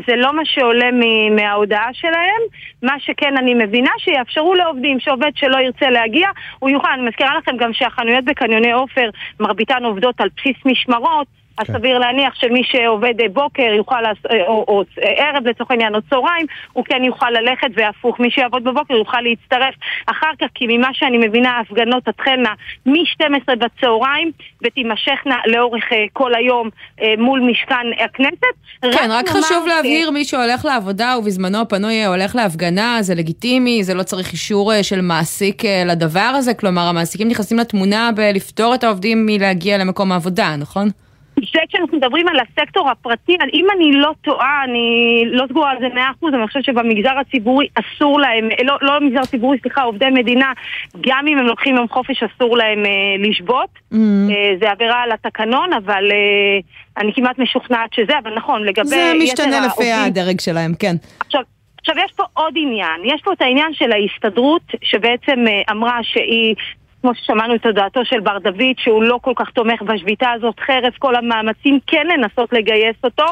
[0.08, 2.42] זה לא מה שעולה מ, מההודעה שלהם.
[2.84, 6.28] מה שכן אני מבינה, שיאפשרו לעובדים שעובד שלא ירצה להגיע,
[6.60, 6.88] הוא יוכל.
[6.94, 11.39] אני מזכירה לכם גם שהחנויות בקניוני עופר, מרביתן עובדות על בסיס משמרות.
[11.60, 11.74] אז כן.
[11.74, 16.86] סביר להניח שמי שעובד בוקר יוכל, או, או, או ערב לצורך העניין, או צהריים, הוא
[16.86, 19.74] כן יוכל ללכת והפוך, מי שיעבוד בבוקר יוכל להצטרף
[20.06, 22.54] אחר כך, כי ממה שאני מבינה, ההפגנות תתחלנה
[22.86, 24.32] מ-12 בצהריים
[24.64, 26.70] ותימשכנה לאורך כל היום
[27.18, 28.56] מול משכן הכנסת.
[28.82, 33.94] כן, רק, רק חשוב להבהיר, מי שהולך לעבודה ובזמנו הפנוי הולך להפגנה, זה לגיטימי, זה
[33.94, 39.78] לא צריך אישור של מעסיק לדבר הזה, כלומר המעסיקים נכנסים לתמונה בלפתור את העובדים מלהגיע
[39.78, 40.90] למקום העבודה, נכון?
[41.54, 45.88] זה כשאנחנו מדברים על הסקטור הפרטי, אם אני לא טועה, אני לא סגורה על זה
[45.94, 50.54] מאה אחוז, אני חושבת שבמגזר הציבורי אסור להם, לא, לא במגזר הציבורי, סליחה, עובדי מדינה,
[51.02, 53.70] גם אם הם לוקחים יום חופש אסור להם אה, לשבות.
[53.76, 53.96] Mm-hmm.
[54.32, 56.60] אה, זה עבירה על התקנון, אבל אה,
[56.98, 60.96] אני כמעט משוכנעת שזה, אבל נכון, לגבי זה משתנה לפי הדרג שלהם, כן.
[61.20, 61.42] עכשיו,
[61.80, 66.56] עכשיו יש פה עוד עניין, יש פה את העניין של ההסתדרות שבעצם אה, אמרה שהיא
[67.02, 70.98] כמו ששמענו את הודעתו של בר דוד, שהוא לא כל כך תומך בשביתה הזאת, חרף
[70.98, 73.26] כל המאמצים כן לנסות לגייס אותו,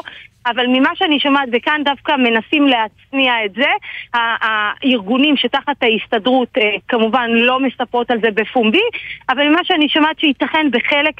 [0.46, 3.70] אבל ממה שאני שומעת, וכאן דווקא מנסים להצניע את זה,
[4.14, 8.82] הארגונים שתחת ההסתדרות אה, כמובן לא מספרות על זה בפומבי,
[9.28, 11.14] אבל ממה שאני שומעת שייתכן בחלק,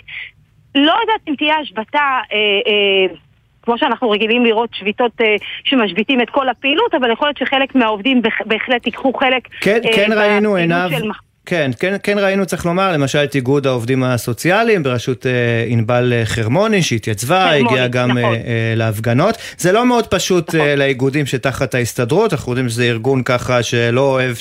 [0.74, 1.98] לא יודעת אם תהיה השבתה
[2.32, 3.14] אה, אה,
[3.62, 5.34] כמו שאנחנו רגילים לראות שביתות אה,
[5.64, 10.12] שמשביתים את כל הפעילות, אבל יכול להיות שחלק מהעובדים בהחלט ייקחו חלק כן, אה, כן
[10.12, 11.10] ראינו עיניו, של...
[11.48, 15.32] כן, כן, כן ראינו, צריך לומר, למשל את איגוד העובדים הסוציאליים בראשות אה,
[15.66, 18.34] ענבל אה, חרמוני שהתייצבה, הגיעה גם נכון.
[18.34, 19.36] אה, אה, להפגנות.
[19.58, 20.60] זה לא מאוד פשוט נכון.
[20.60, 24.36] אה, לאיגודים שתחת ההסתדרות, אנחנו יודעים שזה ארגון ככה שלא אוהב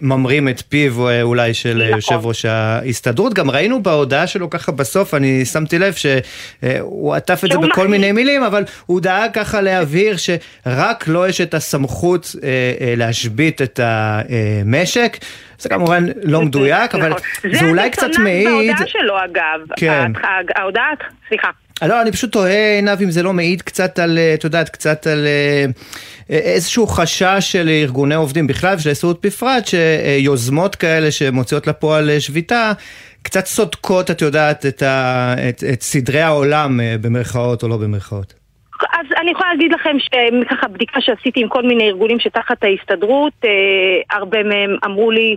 [0.00, 1.96] שממרים את פיו אה, אולי של נכון.
[1.96, 3.34] יושב ראש ההסתדרות.
[3.34, 7.88] גם ראינו בהודעה שלו ככה בסוף, אני שמתי לב שהוא עטף את זה בכל.
[7.88, 12.48] מיני מילים, אבל הוא דאג ככה להבהיר שרק לו לא יש את הסמכות אה,
[12.80, 15.16] אה, להשבית את המשק.
[15.62, 17.12] זה כמובן לא מדויק, אבל
[17.52, 18.48] זה אולי קצת מעיד...
[18.48, 19.60] זה בהודעה שלו אגב.
[19.76, 20.12] כן.
[20.56, 20.90] ההודעה,
[21.28, 21.48] סליחה.
[21.88, 25.06] לא, אני פשוט תוהה, עינב, אם זה לא מעיד קצת על, אה, את יודעת, קצת
[25.06, 25.64] על אה,
[26.30, 32.72] איזשהו חשש של ארגוני עובדים בכלל ושל ההסתדרות בפרט, שיוזמות כאלה שמוציאות לפועל אה, שביתה,
[33.22, 38.41] קצת סודקות, את יודעת, את, ה, את, את סדרי העולם, במרכאות או לא במרכאות.
[38.92, 43.50] אז אני יכולה להגיד לכם שככה בדיקה שעשיתי עם כל מיני ארגונים שתחת ההסתדרות, אה,
[44.16, 45.36] הרבה מהם אמרו לי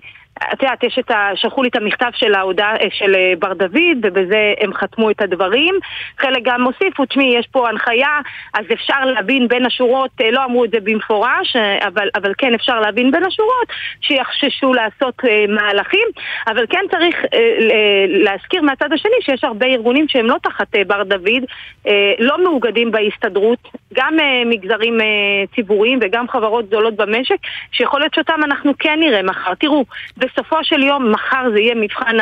[0.53, 1.29] את יודעת, יש את ה...
[1.35, 5.21] שלחו לי את המכתב של ההודעה אה, של אה, בר דוד, ובזה הם חתמו את
[5.21, 5.75] הדברים.
[6.17, 8.19] חלק גם הוסיפו, תשמעי, יש פה הנחיה,
[8.53, 11.55] אז אפשר להבין בין השורות, אה, לא אמרו את זה במפורש,
[11.87, 13.67] אבל, אבל כן אפשר להבין בין השורות,
[14.01, 16.07] שיחששו לעשות מהלכים,
[16.47, 17.15] אבל כן צריך
[18.07, 21.43] להזכיר מהצד השני שיש הרבה ארגונים שהם לא תחת בר דוד,
[22.19, 23.59] לא מאוגדים בהסתדרות,
[23.93, 24.97] גם מגזרים
[25.55, 27.37] ציבוריים וגם חברות גדולות במשק,
[27.71, 29.53] שיכול להיות שאותם אנחנו כן נראה מחר.
[29.53, 29.85] תראו,
[30.25, 32.17] בסופו של יום, מחר זה יהיה מבחן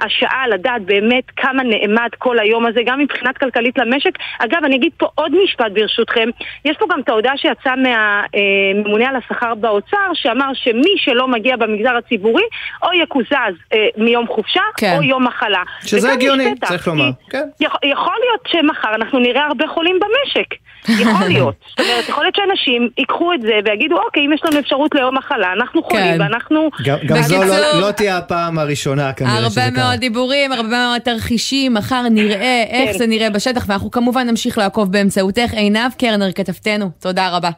[0.00, 4.10] השעה לדעת באמת כמה נעמד כל היום הזה, גם מבחינת כלכלית למשק.
[4.38, 6.28] אגב, אני אגיד פה עוד משפט ברשותכם.
[6.64, 11.96] יש פה גם את ההודעה שיצאה מהממונה על השכר באוצר, שאמר שמי שלא מגיע במגזר
[11.96, 12.44] הציבורי,
[12.82, 14.96] או יקוזז אה, מיום חופשה, כן.
[14.96, 15.62] או יום מחלה.
[15.82, 17.10] שזה הגיוני, צריך לומר.
[17.30, 17.48] כן.
[17.60, 20.54] יכול להיות שמחר אנחנו נראה הרבה חולים במשק.
[20.88, 21.54] יכול להיות.
[21.68, 25.18] זאת אומרת, יכול להיות שאנשים ייקחו את זה ויגידו, אוקיי, אם יש לנו אפשרות ליום
[25.18, 26.20] מחלה, אנחנו חולים כן.
[26.20, 26.70] ואנחנו...
[26.84, 29.64] גם זו לא, לא תהיה הפעם הראשונה כנראה שזה קרה.
[29.64, 32.98] הרבה מאוד דיבורים, הרבה מאוד תרחישים, מחר נראה איך כן.
[32.98, 35.52] זה נראה בשטח, ואנחנו כמובן נמשיך לעקוב באמצעותך.
[35.52, 37.50] עינב קרנר, כתבתנו, תודה רבה.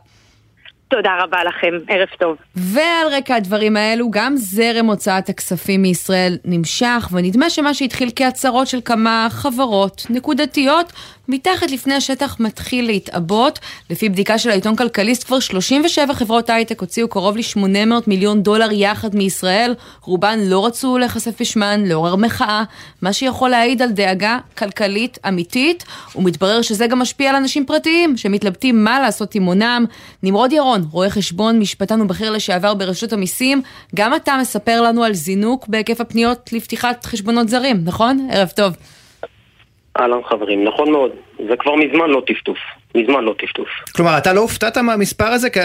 [0.91, 2.37] תודה רבה לכם, ערב טוב.
[2.57, 8.81] ועל רקע הדברים האלו, גם זרם הוצאת הכספים מישראל נמשך, ונדמה שמה שהתחיל כהצהרות של
[8.85, 10.93] כמה חברות נקודתיות,
[11.31, 13.59] מתחת לפני השטח מתחיל להתעבות.
[13.90, 19.16] לפי בדיקה של העיתון כלכליסט, כבר 37 חברות הייטק הוציאו קרוב ל-800 מיליון דולר יחד
[19.16, 19.75] מישראל.
[20.03, 22.64] רובן לא רצו להיחשף בשמן, לעורר מחאה,
[23.03, 25.85] מה שיכול להעיד על דאגה כלכלית אמיתית,
[26.16, 29.85] ומתברר שזה גם משפיע על אנשים פרטיים, שמתלבטים מה לעשות עם הונם.
[30.23, 33.62] נמרוד ירון, רואה חשבון, משפטן ובכיר לשעבר ברשות המיסים,
[33.95, 38.29] גם אתה מספר לנו על זינוק בהיקף הפניות לפתיחת חשבונות זרים, נכון?
[38.31, 38.75] ערב טוב.
[40.01, 41.11] אהלן חברים, נכון מאוד.
[41.49, 42.59] זה כבר מזמן לא טפטוף.
[42.95, 43.69] מזמן לא טפטוף.
[43.97, 45.51] כלומר, אתה לא הופתעת מהמספר הזה?
[45.51, 45.61] כי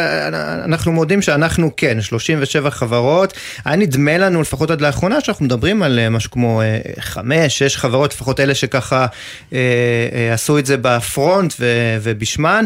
[0.65, 3.33] אנחנו מודים שאנחנו כן, 37 חברות.
[3.65, 6.61] היה נדמה לנו, לפחות עד לאחרונה, שאנחנו מדברים על אה, משהו כמו
[6.99, 9.05] 5, אה, 6 חברות, לפחות אלה שככה
[9.53, 9.59] אה,
[10.13, 11.65] אה, עשו את זה בפרונט ו,
[12.03, 12.65] ובשמן,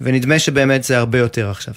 [0.00, 1.74] ונדמה שבאמת זה הרבה יותר עכשיו.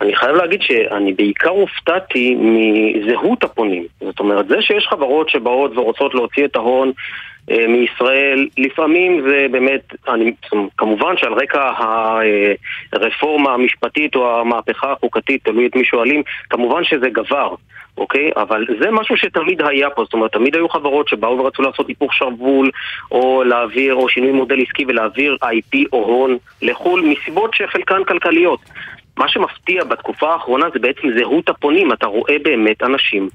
[0.00, 3.86] אני חייב להגיד שאני בעיקר הופתעתי מזהות הפונים.
[4.00, 6.92] זאת אומרת, זה שיש חברות שבאות ורוצות להוציא את ההון
[7.68, 10.32] מישראל, לפעמים זה באמת, אני,
[10.78, 11.70] כמובן שעל רקע
[12.92, 17.54] הרפורמה המשפטית או המהפכה החוקתית, תלוי את מי שואלים, כמובן שזה גבר.
[17.98, 18.30] אוקיי?
[18.36, 22.14] אבל זה משהו שתמיד היה פה, זאת אומרת, תמיד היו חברות שבאו ורצו לעשות היפוך
[22.14, 22.70] שרוול,
[23.10, 28.60] או להעביר, או שינוי מודל עסקי ולהעביר IP או הון לחו"ל, מסיבות שחלקן כלכליות.
[29.16, 33.28] מה שמפתיע בתקופה האחרונה זה בעצם זהות הפונים, אתה רואה באמת אנשים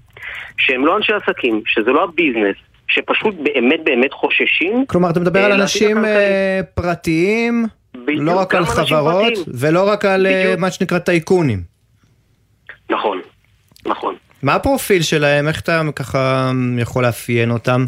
[0.57, 2.55] שהם לא אנשי עסקים, שזה לא הביזנס,
[2.93, 4.85] שפשוט באמת באמת חוששים.
[4.87, 7.65] כלומר, אתה מדבר על אה, אנשים אה, פרטיים,
[8.07, 11.59] לא רק על חברות, ולא רק על אה, מה שנקרא טייקונים.
[12.89, 13.21] נכון,
[13.85, 14.15] נכון.
[14.43, 15.47] מה הפרופיל שלהם?
[15.47, 17.85] איך אתה ככה יכול לאפיין אותם?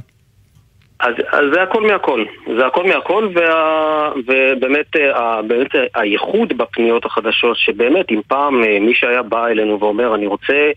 [1.00, 2.26] אז, אז זה הכל מהכל,
[2.58, 9.24] זה הכל מהכל וה, ובאמת ה, באמת הייחוד בפניות החדשות שבאמת אם פעם מי שהיה
[9.24, 10.72] בא אלינו ואומר אני רוצה אה,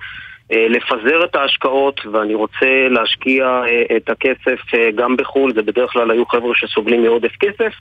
[0.50, 6.10] לפזר את ההשקעות ואני רוצה להשקיע אה, את הכסף אה, גם בחו"ל, זה בדרך כלל
[6.10, 7.72] היו חבר'ה שסובלים מעודף כסף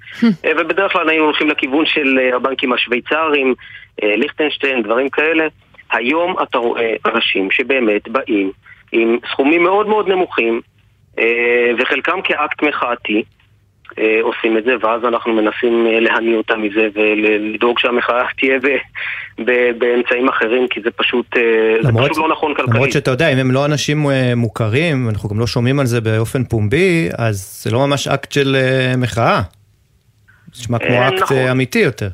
[0.58, 3.54] ובדרך כלל היינו הולכים לכיוון של הבנקים השוויצריים,
[4.02, 5.48] ליכטנשטיין, דברים כאלה.
[5.92, 8.52] היום אתה רואה אנשים שבאמת באים
[8.92, 10.62] עם סכומים מאוד מאוד נמוכים
[11.80, 13.37] וחלקם כאקט מחאתי אה,
[14.22, 18.68] עושים את זה, ואז אנחנו מנסים אה, להניא אותם מזה ולדאוג שהמחאה תהיה ב,
[19.46, 21.42] ב, באמצעים אחרים, כי זה פשוט, אה,
[21.82, 22.76] למרות, זה פשוט לא נכון כלכלית.
[22.76, 26.44] למרות שאתה יודע, אם הם לא אנשים מוכרים, אנחנו גם לא שומעים על זה באופן
[26.44, 28.56] פומבי, אז זה לא ממש אקט של
[28.98, 29.42] מחאה.
[30.54, 31.38] זה נשמע כמו אקט נכון.
[31.38, 32.10] אמיתי יותר.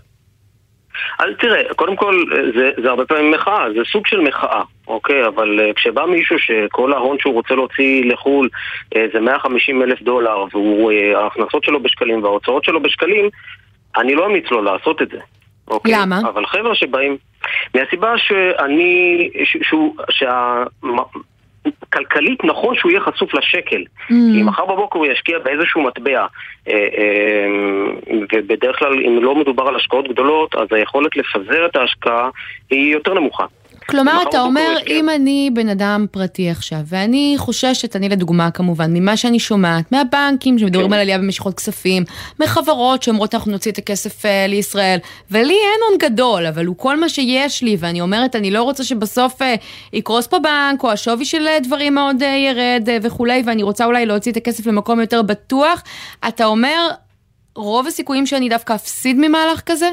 [1.20, 2.24] אז תראה, קודם כל,
[2.56, 5.28] זה, זה הרבה פעמים מחאה, זה סוג של מחאה, אוקיי?
[5.28, 8.50] אבל אה, כשבא מישהו שכל ההון שהוא רוצה להוציא לחו"ל
[8.96, 13.30] אה, זה 150 אלף דולר, וההכנסות אה, שלו בשקלים וההוצאות שלו בשקלים,
[13.98, 15.20] אני לא אמליץ לו לעשות את זה.
[15.68, 15.94] אוקיי?
[15.96, 16.20] למה?
[16.20, 17.18] אבל חבר'ה שבאים...
[17.76, 19.30] מהסיבה שאני...
[19.44, 19.96] ש, שהוא...
[20.10, 20.64] שה...
[21.94, 23.82] כלכלית נכון שהוא יהיה חשוף לשקל.
[23.82, 24.14] Mm.
[24.34, 26.26] כי מחר בבוקר הוא ישקיע באיזשהו מטבע,
[26.68, 27.48] אה, אה,
[28.34, 32.30] ובדרך כלל אם לא מדובר על השקעות גדולות, אז היכולת לפזר את ההשקעה
[32.70, 33.46] היא יותר נמוכה.
[33.90, 39.18] כלומר, אתה אומר, אם אני בן אדם פרטי עכשיו, ואני חוששת, אני לדוגמה כמובן, ממה
[39.18, 40.94] שאני שומעת, מהבנקים שמדברים כן.
[40.94, 42.04] על עלייה במשיכות כספים,
[42.40, 45.00] מחברות שאומרות אנחנו נוציא את הכסף uh, לישראל,
[45.32, 48.84] ולי אין הון גדול, אבל הוא כל מה שיש לי, ואני אומרת, אני לא רוצה
[48.84, 49.46] שבסוף uh,
[49.94, 53.86] יקרוס פה בנק, או השווי של uh, דברים מאוד uh, ירד uh, וכולי, ואני רוצה
[53.86, 55.84] אולי להוציא את הכסף למקום יותר בטוח.
[56.28, 56.90] אתה אומר,
[57.56, 59.90] רוב הסיכויים שאני דווקא אפסיד ממהלך כזה?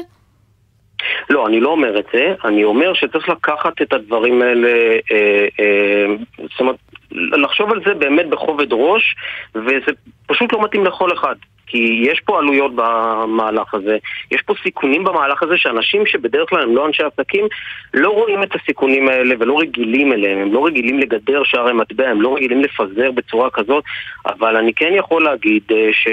[1.31, 4.69] לא, אני לא אומר את זה, אני אומר שצריך לקחת את הדברים האלה,
[5.11, 6.05] אה, אה,
[6.37, 6.75] זאת אומרת,
[7.11, 9.15] לחשוב על זה באמת בכובד ראש,
[9.55, 9.91] וזה
[10.27, 11.35] פשוט לא מתאים לכל אחד.
[11.67, 13.97] כי יש פה עלויות במהלך הזה,
[14.31, 17.47] יש פה סיכונים במהלך הזה שאנשים שבדרך כלל הם לא אנשי עסקים
[17.93, 22.21] לא רואים את הסיכונים האלה ולא רגילים אליהם, הם לא רגילים לגדר שערי מטבע, הם
[22.21, 23.83] לא רגילים לפזר בצורה כזאת,
[24.25, 26.07] אבל אני כן יכול להגיד אה, ש...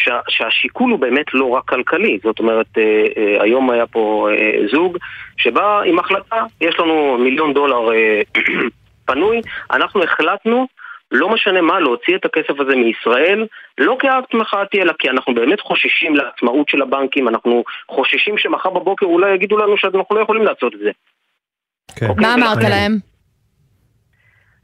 [0.00, 4.66] שה, שהשיקול הוא באמת לא רק כלכלי, זאת אומרת, אה, אה, היום היה פה אה,
[4.72, 4.98] זוג
[5.36, 8.22] שבא עם החלטה, יש לנו מיליון דולר אה,
[9.06, 10.66] פנוי, אנחנו החלטנו
[11.10, 13.46] לא משנה מה, להוציא את הכסף הזה מישראל,
[13.78, 19.06] לא כאקט מחאתי, אלא כי אנחנו באמת חוששים לעצמאות של הבנקים, אנחנו חוששים שמחר בבוקר
[19.06, 20.90] אולי יגידו לנו שאנחנו לא יכולים לעשות את זה.
[21.96, 22.06] כן.
[22.06, 22.26] אוקיי?
[22.26, 22.98] מה אמרת להם?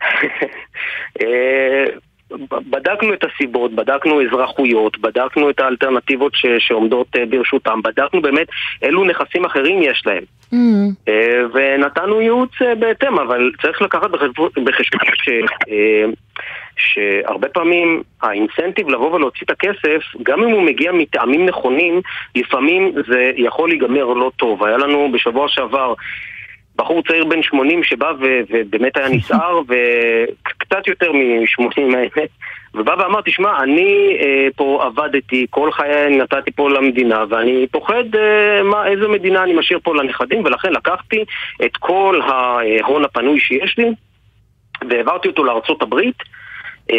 [2.52, 8.46] אה, בדקנו את הסיבות, בדקנו אזרחויות, בדקנו את האלטרנטיבות ש, שעומדות uh, ברשותם, בדקנו באמת
[8.82, 10.22] אילו נכסים אחרים יש להם.
[10.54, 10.56] Mm.
[11.08, 11.10] Uh,
[11.52, 14.10] ונתנו ייעוץ uh, בהתאם, אבל צריך לקחת
[14.64, 15.28] בחשבון ש...
[16.76, 22.00] שהרבה פעמים האינסנטיב לבוא ולהוציא את הכסף, גם אם הוא מגיע מטעמים נכונים,
[22.36, 24.64] לפעמים זה יכול להיגמר לא טוב.
[24.64, 25.94] היה לנו בשבוע שעבר
[26.82, 32.28] בחור צעיר בן 80 שבא ו- ובאמת היה נסער, וקצת יותר מ-80 האמת,
[32.74, 38.62] ובא ואמר, תשמע, אני אה, פה עבדתי, כל חיי נתתי פה למדינה, ואני פוחד אה,
[38.62, 41.24] מה, איזו מדינה אני משאיר פה לנכדים, ולכן לקחתי
[41.64, 43.90] את כל ההון הפנוי שיש לי,
[44.88, 46.16] והעברתי אותו לארצות הברית.
[46.92, 46.98] אה,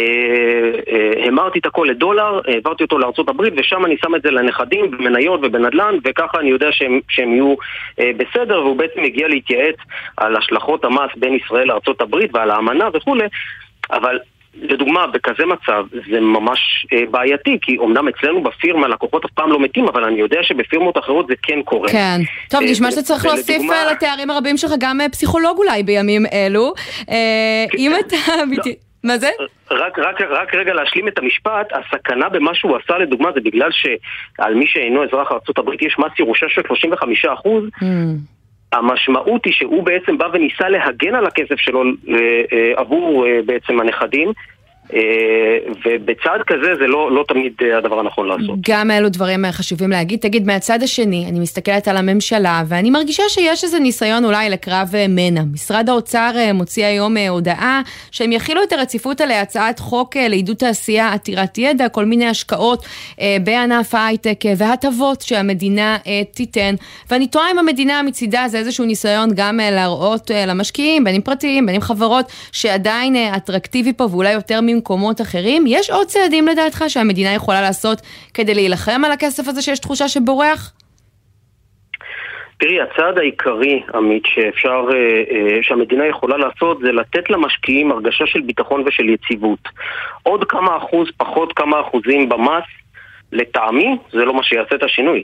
[0.92, 5.40] אה, המרתי את הכל לדולר, העברתי אותו לארה"ב ושם אני שם את זה לנכדים במניות
[5.42, 7.54] ובנדל"ן וככה אני יודע שהם, שהם יהיו
[8.00, 9.76] אה, בסדר והוא בעצם הגיע להתייעץ
[10.16, 13.24] על השלכות המס בין ישראל לארה"ב ועל האמנה וכולי
[13.90, 14.18] אבל
[14.62, 19.60] לדוגמה, בכזה מצב זה ממש אה, בעייתי, כי אמנם אצלנו בפירמה לקוחות אף פעם לא
[19.60, 21.88] מתים, אבל אני יודע שבפירמות אחרות זה כן קורה.
[21.88, 22.20] כן.
[22.50, 26.72] טוב, אה, נשמע שאתה צריך להוסיף לתארים הרבים שלך גם פסיכולוג אולי בימים אלו.
[27.10, 27.92] אה, אם.
[28.00, 28.16] אתה...
[28.66, 28.83] לא.
[29.04, 29.30] מה זה?
[29.70, 34.54] רק, רק, רק רגע להשלים את המשפט, הסכנה במה שהוא עשה לדוגמה זה בגלל שעל
[34.54, 37.84] מי שאינו אזרח ארה"ב יש מס ירושה של 35 אחוז, mm.
[38.72, 41.82] המשמעות היא שהוא בעצם בא וניסה להגן על הכסף שלו
[42.76, 44.32] עבור בעצם הנכדים אה,
[45.84, 48.58] ובצעד כזה זה לא, לא תמיד אה, הדבר הנכון לעשות.
[48.68, 50.20] גם אלו דברים חשובים להגיד.
[50.20, 55.06] תגיד, מהצד השני, אני מסתכלת על הממשלה, ואני מרגישה שיש איזה ניסיון אולי לקרב אה,
[55.08, 55.42] מנע.
[55.52, 61.58] משרד האוצר מוציא היום הודעה שהם יכילו את הרציפות על הצעת חוק לעידוד תעשייה עתירת
[61.58, 62.84] ידע, כל מיני השקעות
[63.44, 65.96] בענף ההייטק והטבות שהמדינה
[66.34, 66.74] תיתן.
[67.10, 71.74] ואני תוהה אם המדינה מצידה זה איזשהו ניסיון גם להראות למשקיעים, בין אם פרטיים, בין
[71.74, 74.73] אם חברות, שעדיין אטרקטיבי פה ואולי יותר מ...
[74.74, 75.64] ממקומות אחרים.
[75.66, 78.00] יש עוד צעדים לדעתך שהמדינה יכולה לעשות
[78.34, 80.72] כדי להילחם על הכסף הזה שיש תחושה שבורח?
[82.58, 88.40] תראי, הצעד העיקרי, עמית, שאפשר, אה, אה, שהמדינה יכולה לעשות זה לתת למשקיעים הרגשה של
[88.40, 89.68] ביטחון ושל יציבות.
[90.22, 92.64] עוד כמה אחוז, פחות כמה אחוזים במס,
[93.32, 95.22] לטעמי, זה לא מה שיעשה את השינוי.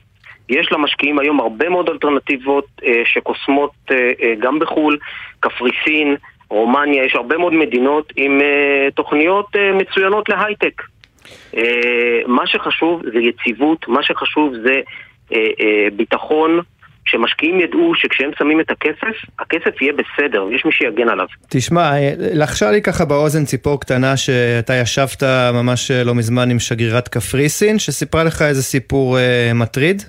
[0.48, 3.70] יש למשקיעים היום הרבה מאוד אלטרנטיבות אה, שקוסמות
[4.38, 4.98] גם בחו"ל,
[5.40, 6.16] קפריסין,
[6.50, 10.82] רומניה, יש הרבה מאוד מדינות עם uh, תוכניות uh, מצוינות להייטק.
[11.52, 11.58] Uh,
[12.26, 14.80] מה שחשוב זה יציבות, מה שחשוב זה
[15.30, 16.60] uh, uh, ביטחון,
[17.04, 21.26] שמשקיעים ידעו שכשהם שמים את הכסף, הכסף יהיה בסדר, יש מי שיגן עליו.
[21.50, 25.22] תשמע, לחשה לי ככה באוזן ציפור קטנה שאתה ישבת
[25.54, 30.02] ממש לא מזמן עם שגרירת קפריסין, שסיפרה לך איזה סיפור uh, מטריד?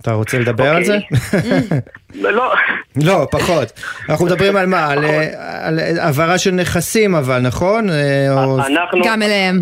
[0.00, 0.98] אתה רוצה לדבר על זה?
[2.14, 2.54] לא.
[3.06, 3.68] לא, פחות.
[4.08, 4.86] אנחנו מדברים על מה?
[5.62, 7.90] על העברה של נכסים אבל, נכון?
[7.90, 8.26] אה,
[9.04, 9.56] גם אליהם.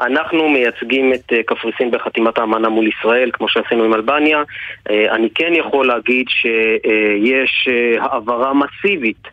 [0.00, 4.42] אנחנו מייצגים את אה, קפריסין בחתימת האמנה מול ישראל, כמו שעשינו עם אלבניה.
[4.90, 7.68] אה, אני כן יכול להגיד שיש
[8.00, 9.28] העברה מסיבית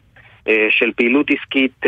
[0.69, 1.82] של פעילות עסקית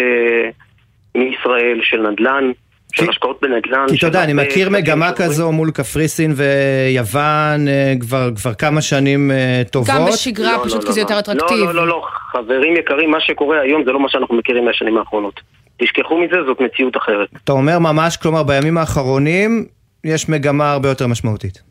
[1.15, 2.52] מישראל, של נדל"ן.
[2.93, 3.86] של השקעות בנדל"ן.
[3.89, 7.93] כי אתה יודע, אני מכיר מגמה כזו מול קפריסין ויוון אה,
[8.36, 9.95] כבר כמה שנים אה, טובות.
[9.95, 11.60] גם בשגרה לא, פשוט לא, כי זה לא, יותר אטרקטיבי.
[11.60, 15.41] לא, לא, לא, חברים יקרים, מה שקורה היום זה לא מה שאנחנו מכירים מהשנים האחרונות.
[15.78, 17.30] תשכחו מזה, זאת מציאות אחרת.
[17.43, 19.65] אתה אומר ממש, כלומר בימים האחרונים
[20.04, 21.62] יש מגמה הרבה יותר משמעותית.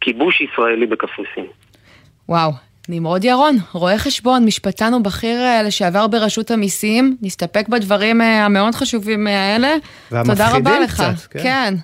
[0.00, 1.44] כיבוש ישראלי בקפריסין.
[2.28, 2.50] וואו,
[2.92, 9.26] נמרוד ירון, רואה חשבון, משפטן ובכיר אה, לשעבר ברשות המיסים, נסתפק בדברים אה, המאוד חשובים
[9.26, 9.68] אה, האלה.
[10.08, 10.94] תודה רבה לך.
[10.94, 11.42] קצת, כן.
[11.42, 11.74] כן.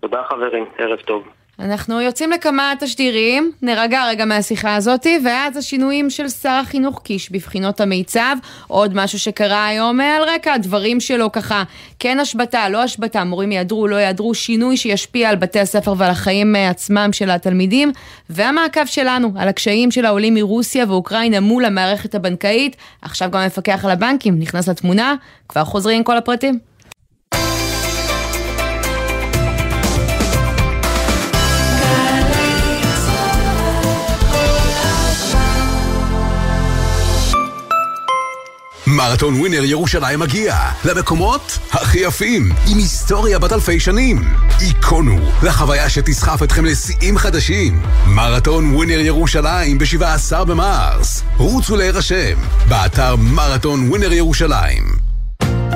[0.00, 1.22] תודה חברים, ערב טוב.
[1.60, 7.80] אנחנו יוצאים לכמה תשדירים, נרגע רגע מהשיחה הזאתי, ואז השינויים של שר החינוך קיש בבחינות
[7.80, 8.36] המיצב,
[8.68, 11.62] עוד משהו שקרה היום על רקע הדברים שלו ככה,
[11.98, 16.56] כן השבתה, לא השבתה, מורים יעדרו, לא יעדרו, שינוי שישפיע על בתי הספר ועל החיים
[16.56, 17.92] אה, עצמם של התלמידים,
[18.30, 23.90] והמעקב שלנו על הקשיים של העולים מרוסיה ואוקראינה מול המערכת הבנקאית, עכשיו גם המפקח על
[23.90, 25.14] הבנקים נכנס לתמונה,
[25.48, 26.75] כבר חוזרים עם כל הפרטים.
[39.06, 44.22] מרתון ווינר ירושלים מגיע למקומות הכי יפים, עם היסטוריה בת אלפי שנים.
[44.58, 47.82] היכונו לחוויה שתסחף אתכם לשיאים חדשים.
[48.06, 51.22] מרתון ווינר ירושלים ב-17 במרס.
[51.36, 52.38] רוצו להירשם,
[52.68, 55.05] באתר מרתון ווינר ירושלים.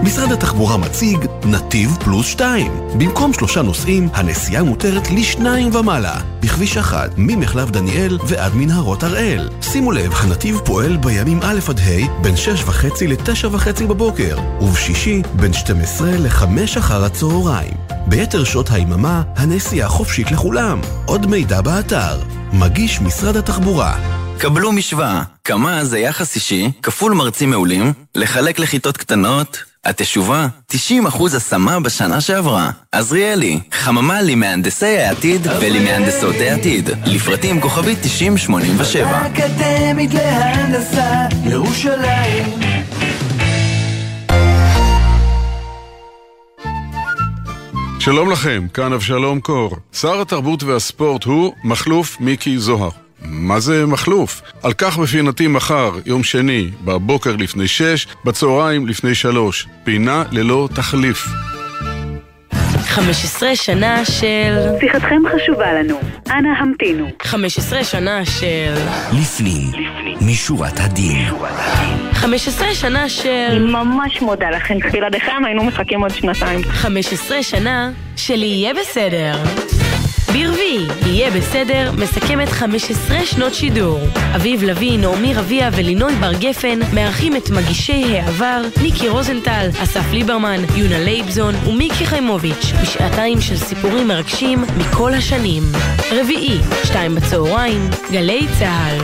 [0.02, 2.72] משרד התחבורה מציג נתיב פלוס 2.
[2.98, 6.20] במקום שלושה נוסעים, הנסיעה מותרת לשניים ומעלה.
[6.40, 9.48] בכביש 1, ממחלף דניאל ועד מנהרות הראל.
[9.62, 15.22] שימו לב, הנתיב פועל בימים א' עד ה' בין 6 וחצי ל-9 וחצי בבוקר, ובשישי
[15.34, 17.74] בין 12 ל-5 אחר הצהריים.
[18.06, 20.80] ביתר שעות היממה, הנסיעה חופשית לכולם.
[21.06, 22.20] עוד מידע באתר.
[22.52, 23.96] מגיש משרד התחבורה.
[24.38, 30.76] קבלו משוואה, כמה זה יחס אישי, כפול מרצים מעולים, לחלק לכיתות קטנות, התשובה, 90%
[31.36, 32.70] השמה בשנה שעברה.
[32.92, 36.90] עזריאלי, חממה למהנדסי העתיד ולמהנדסות העתיד.
[37.06, 39.08] לפרטים כוכבית 9087.
[39.08, 42.44] האקדמית להנדסה, ירושלים.
[48.00, 49.76] שלום לכם, כאן אבשלום קור.
[49.92, 52.90] שר התרבות והספורט הוא מכלוף מיקי זוהר.
[53.24, 54.42] מה זה מחלוף?
[54.62, 59.66] על כך בפינתי מחר, יום שני, בבוקר לפני שש, בצהריים לפני שלוש.
[59.84, 61.26] פינה ללא תחליף.
[62.90, 64.76] 15 שנה של...
[64.80, 67.08] שיחתכם חשובה לנו, אנא המתינו.
[67.22, 68.74] 15 שנה של...
[69.20, 69.70] לפנים,
[70.20, 71.28] משורת הדין.
[72.12, 73.28] 15 שנה של...
[73.50, 76.62] אני ממש מודה לכם, בלעדיכם היינו מחכים עוד שנתיים.
[76.64, 79.32] 15 שנה של יהיה בסדר.
[80.32, 84.00] ברביעי, יהיה בסדר, מסכמת 15 שנות שידור.
[84.34, 90.60] אביב לביא, נעמי רביע ולינוי בר גפן מארחים את מגישי העבר, מיקי רוזנטל, אסף ליברמן,
[90.76, 95.62] יונה לייבזון ומיקי חיימוביץ', בשעתיים של סיפורים מרגשים מכל השנים.
[96.12, 98.98] רביעי, שתיים בצהריים, גלי צה"ל.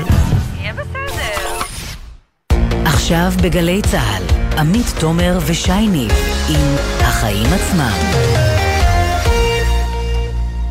[2.85, 4.23] עכשיו בגלי צה"ל,
[4.59, 6.09] עמית תומר ושייני
[6.49, 8.46] עם החיים עצמם.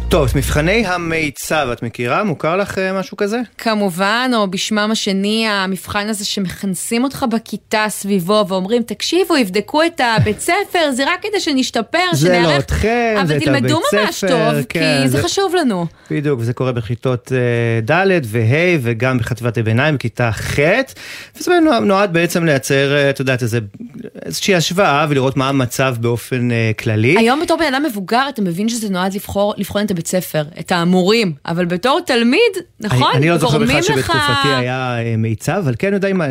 [0.10, 2.24] טוב, מבחני המיצב, את מכירה?
[2.24, 3.42] מוכר לך אה, משהו כזה?
[3.58, 10.40] כמובן, או בשמם השני, המבחן הזה שמכנסים אותך בכיתה סביבו ואומרים, תקשיבו, יבדקו את הבית
[10.40, 12.46] ספר, זה רק כדי שנשתפר, זה שנערך...
[12.48, 13.52] לא אתכם, זה את הבית ספר.
[13.52, 15.86] אבל תלמדו ממש טוב, כן, כי זה חשוב לנו.
[16.12, 20.60] בדיוק, וזה קורה בכיתות אה, ד' וה' וגם בחטיבת הביניים, בכיתה ח',
[21.38, 21.52] וזה
[21.82, 23.44] נועד בעצם לייצר, אה, את יודעת,
[24.26, 27.16] איזושהי השוואה ולראות מה המצב באופן כללי.
[27.18, 30.72] היום בתור בן אדם מבוגר, אתה מבין שזה נועד לבחור, לבחון את הבית ספר, את
[30.72, 32.42] המורים, אבל בתור תלמיד,
[32.80, 33.86] נכון, אני, אני לא זוכר בכלל לך...
[33.86, 36.28] שבתקופתי היה אה, מיצב, אבל כן יודעים, אה,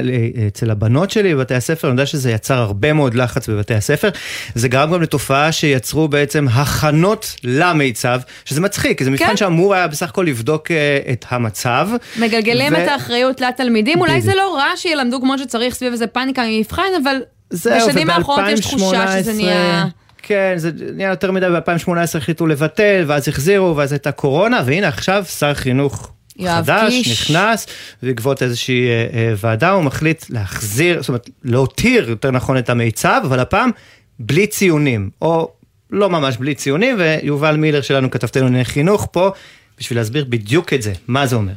[0.47, 4.09] אצל הבנות שלי בבתי הספר, אני יודע שזה יצר הרבה מאוד לחץ בבתי הספר.
[4.55, 9.37] זה גרם גם לתופעה שיצרו בעצם הכנות למיצב, שזה מצחיק, כי זה מבחן כן.
[9.37, 11.89] שאמור היה בסך הכל לבדוק אה, את המצב.
[12.17, 12.83] מגלגלים ו...
[12.83, 17.17] את האחריות לתלמידים, אולי זה לא רע שילמדו כמו שצריך סביב איזה פאניקה ממבחן, אבל
[17.51, 19.87] זהו, בשנים האחרונות יש תחושה שזה נהיה...
[20.27, 25.25] כן, זה נהיה יותר מדי, ב-2018 החליטו לבטל, ואז החזירו, ואז הייתה קורונה, והנה עכשיו
[25.39, 26.13] שר חינוך
[26.43, 27.31] חדש, קיש.
[27.31, 27.67] נכנס,
[28.03, 33.21] בעקבות איזושהי אה, אה, ועדה, הוא מחליט להחזיר, זאת אומרת, להותיר יותר נכון את המיצב,
[33.25, 33.71] אבל הפעם
[34.19, 35.53] בלי ציונים, או
[35.91, 39.31] לא ממש בלי ציונים, ויובל מילר שלנו, כתבתנו לענייני חינוך, פה
[39.79, 41.53] בשביל להסביר בדיוק את זה, מה זה אומר.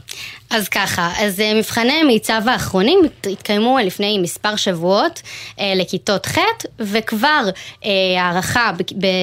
[0.50, 3.00] אז ככה, אז אה, מבחני המיצב האחרונים
[3.32, 5.22] התקיימו לפני מספר שבועות
[5.60, 6.38] אה, לכיתות ח'
[6.80, 7.50] וכבר
[7.86, 7.92] אה,
[8.22, 8.72] הערכה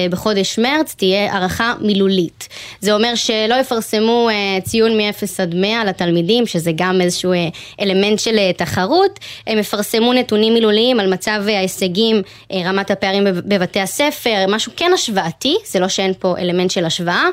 [0.09, 2.47] בחודש מרץ תהיה הערכה מילולית.
[2.81, 4.29] זה אומר שלא יפרסמו
[4.63, 7.33] ציון מ-0 עד 100 לתלמידים, שזה גם איזשהו
[7.81, 12.21] אלמנט של תחרות, הם יפרסמו נתונים מילוליים על מצב ההישגים,
[12.53, 17.25] רמת הפערים בבתי הספר, משהו כן השוואתי, זה לא שאין פה אלמנט של השוואה,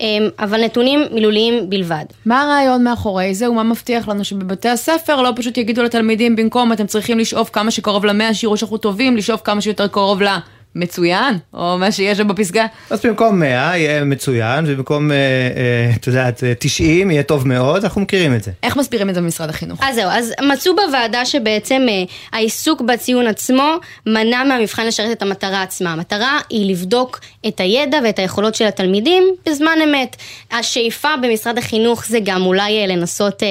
[0.00, 0.06] אה,
[0.38, 2.04] אבל נתונים מילוליים בלבד.
[2.26, 3.34] מה הרעיון מאחורי?
[3.48, 8.04] ומה מבטיח לנו שבבתי הספר לא פשוט יגידו לתלמידים במקום אתם צריכים לשאוף כמה שקרוב
[8.04, 10.28] למאה, שיראו שאנחנו טובים, לשאוף כמה שיותר קרוב ל...
[10.74, 12.66] מצוין, או מה שיש שם בפסגה.
[12.90, 18.00] אז במקום 100 יהיה מצוין, ובמקום, אה, אה, את יודעת, 90 יהיה טוב מאוד, אנחנו
[18.00, 18.50] מכירים את זה.
[18.62, 19.80] איך מסבירים את זה במשרד החינוך?
[19.82, 23.74] אז זהו, אז מצאו בוועדה שבעצם אה, העיסוק בציון עצמו
[24.06, 25.92] מנע מהמבחן לשרת את המטרה עצמה.
[25.92, 30.16] המטרה היא לבדוק את הידע ואת היכולות של התלמידים בזמן אמת.
[30.52, 33.42] השאיפה במשרד החינוך זה גם אולי לנסות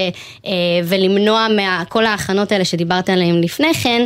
[0.84, 1.48] ולמנוע
[1.82, 4.06] מכל ההכנות האלה שדיברת עליהן לפני כן,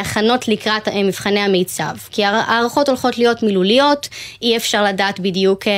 [0.00, 1.96] הכנות לקראת מבחני המיצב.
[2.10, 2.24] כי
[2.54, 4.08] ההערכות הולכות להיות מילוליות,
[4.42, 5.72] אי אפשר לדעת בדיוק אה,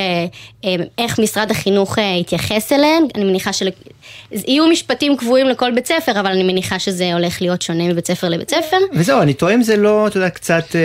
[0.65, 3.69] אה, איך משרד החינוך אה, יתייחס אליהן, אני מניחה של...
[4.31, 8.29] יהיו משפטים קבועים לכל בית ספר, אבל אני מניחה שזה הולך להיות שונה מבית ספר
[8.29, 8.77] לבית ספר.
[8.93, 10.75] וזהו, אני טועה אם זה לא, אתה יודע, קצת,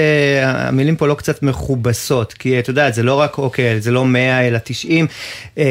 [0.42, 4.48] המילים פה לא קצת מכובסות, כי אתה יודע, זה לא רק, אוקיי, זה לא 100
[4.48, 5.06] אלא 90,
[5.58, 5.64] אה,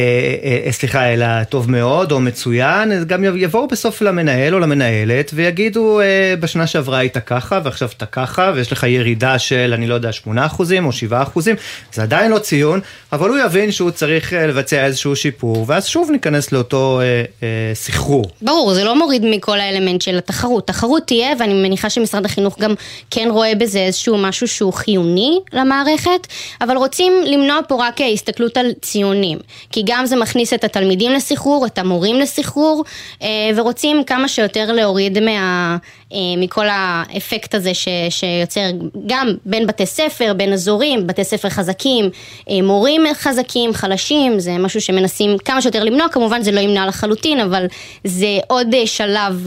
[0.65, 6.33] אה, סליחה, אלא טוב מאוד או מצוין, גם יבואו בסוף למנהל או למנהלת ויגידו, אה,
[6.39, 10.45] בשנה שעברה היית ככה ועכשיו אתה ככה, ויש לך ירידה של, אני לא יודע, 8
[10.45, 11.55] אחוזים או 7 אחוזים,
[11.93, 12.79] זה עדיין לא ציון,
[13.11, 17.40] אבל הוא יבין שהוא צריך אה, לבצע איזשהו שיפור, ואז שוב ניכנס לאותו אה, אה,
[17.73, 18.25] סחרור.
[18.41, 20.67] ברור, זה לא מוריד מכל האלמנט של התחרות.
[20.67, 22.73] תחרות תהיה, ואני מניחה שמשרד החינוך גם
[23.11, 26.27] כן רואה בזה איזשהו משהו שהוא חיוני למערכת,
[26.61, 29.37] אבל רוצים למנוע פה רק הסתכלות על ציונים.
[29.71, 32.83] כי גם זה מכניס את התלמידים לסחרור, את המורים לסחרור,
[33.21, 35.77] אה, ורוצים כמה שיותר להוריד מה...
[36.13, 38.61] אה, מכל האפקט הזה ש, שיוצר
[39.07, 42.09] גם בין בתי ספר, בין אזורים, בתי ספר חזקים,
[42.49, 47.39] אה, מורים חזקים, חלשים, זה משהו שמנסים כמה שיותר למנוע, כמובן זה לא ימנע לחלוטין,
[47.39, 47.65] אבל
[48.03, 49.45] זה עוד אה, שלב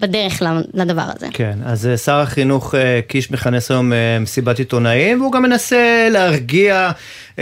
[0.00, 0.42] בדרך
[0.74, 1.26] לדבר הזה.
[1.32, 2.74] כן, אז שר החינוך
[3.08, 6.90] קיש מכנס היום מסיבת עיתונאים, והוא גם מנסה להרגיע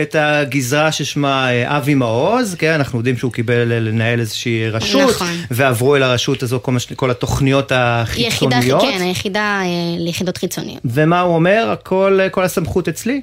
[0.02, 5.28] את הגזרה ששמה אבי מעוז, כן, אנחנו יודעים שהוא קיבל לנהל איזושהי רשות, נכון.
[5.50, 7.72] ועברו אל הרשות הזו כל, כל התוכניות
[8.04, 8.62] החיצוניות.
[8.62, 9.60] יחידה, כן, היחידה
[9.98, 10.80] ליחידות חיצוניות.
[10.84, 11.70] ומה הוא אומר?
[11.72, 13.20] הכל, כל הסמכות אצלי?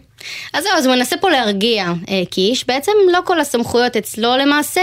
[0.54, 4.82] אז זהו, אז הוא מנסה פה להרגיע אה, קיש, בעצם לא כל הסמכויות אצלו למעשה,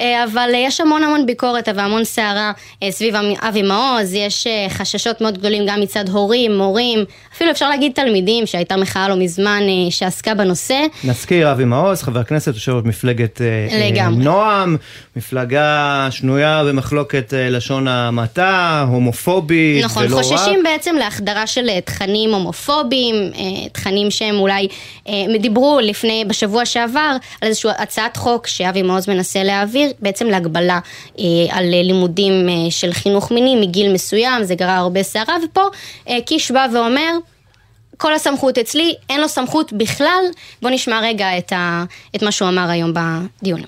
[0.00, 3.14] אה, אבל יש המון המון ביקורת והמון סערה אה, סביב
[3.48, 8.76] אבי מעוז, יש חששות מאוד גדולים גם מצד הורים, מורים, אפילו אפשר להגיד תלמידים, שהייתה
[8.76, 10.80] מחאה לא מזמן שעסקה בנושא.
[11.04, 13.40] נזכיר, אבי מעוז, חבר כנסת, יושב מפלגת
[14.10, 14.76] נועם,
[15.16, 19.39] מפלגה שנויה במחלוקת לשון המעטה, הומופובית.
[19.40, 20.22] הומופובי, נכון, ולא רק...
[20.22, 24.68] חוששים בעצם להחדרה של אה, תכנים הומופוביים, אה, תכנים שהם אולי,
[25.40, 30.78] דיברו לפני, בשבוע שעבר, על איזושהי הצעת חוק שאבי מעוז מנסה להעביר, בעצם להגבלה
[31.50, 32.32] על לימודים
[32.70, 35.62] של חינוך מיני מגיל מסוים, זה גרר הרבה סערה, ופה
[36.26, 37.10] קיש בא ואומר,
[38.00, 40.24] כל הסמכות אצלי, אין לו סמכות בכלל.
[40.62, 41.84] בוא נשמע רגע את, ה,
[42.16, 43.66] את מה שהוא אמר היום בדיונים.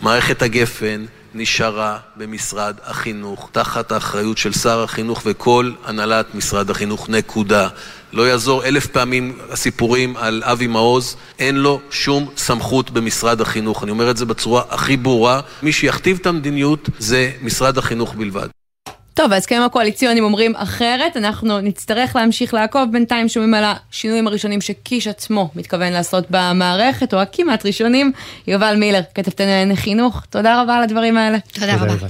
[0.00, 1.04] מערכת הגפן
[1.34, 7.68] נשארה במשרד החינוך, תחת האחריות של שר החינוך וכל הנהלת משרד החינוך, נקודה.
[8.12, 13.82] לא יעזור אלף פעמים הסיפורים על אבי מעוז, אין לו שום סמכות במשרד החינוך.
[13.82, 18.48] אני אומר את זה בצורה הכי ברורה, מי שיכתיב את המדיניות זה משרד החינוך בלבד.
[19.22, 25.06] טוב, ההסכמים הקואליציוניים אומרים אחרת, אנחנו נצטרך להמשיך לעקוב, בינתיים שומעים על השינויים הראשונים שקיש
[25.06, 28.12] עצמו מתכוון לעשות במערכת, או הכמעט ראשונים.
[28.46, 31.38] יובל מילר, כתבתנו לענייני חינוך, תודה רבה על הדברים האלה.
[31.52, 32.06] תודה, תודה רבה.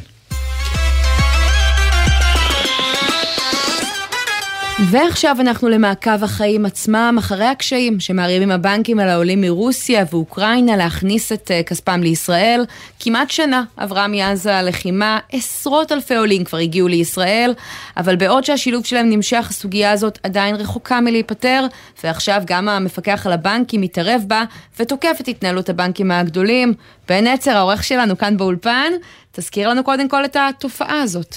[4.88, 11.50] ועכשיו אנחנו למעקב החיים עצמם, אחרי הקשיים שמערימים הבנקים על העולים מרוסיה ואוקראינה להכניס את
[11.50, 12.64] אה, כספם לישראל.
[13.00, 17.54] כמעט שנה עברה מאז הלחימה, עשרות אלפי עולים כבר הגיעו לישראל,
[17.96, 21.66] אבל בעוד שהשילוב שלהם נמשך, הסוגיה הזאת עדיין רחוקה מלהיפתר,
[22.04, 24.44] ועכשיו גם המפקח על הבנקים מתערב בה
[24.78, 26.74] ותוקף את התנהלות הבנקים הגדולים.
[27.08, 28.92] בן עצר, העורך שלנו כאן באולפן,
[29.32, 31.36] תזכיר לנו קודם כל את התופעה הזאת.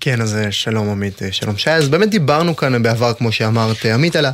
[0.00, 1.70] כן, אז אה, שלום עמית, אה, שלום שי.
[1.70, 4.26] אז באמת דיברנו כאן בעבר, כמו שאמרת, עמית, על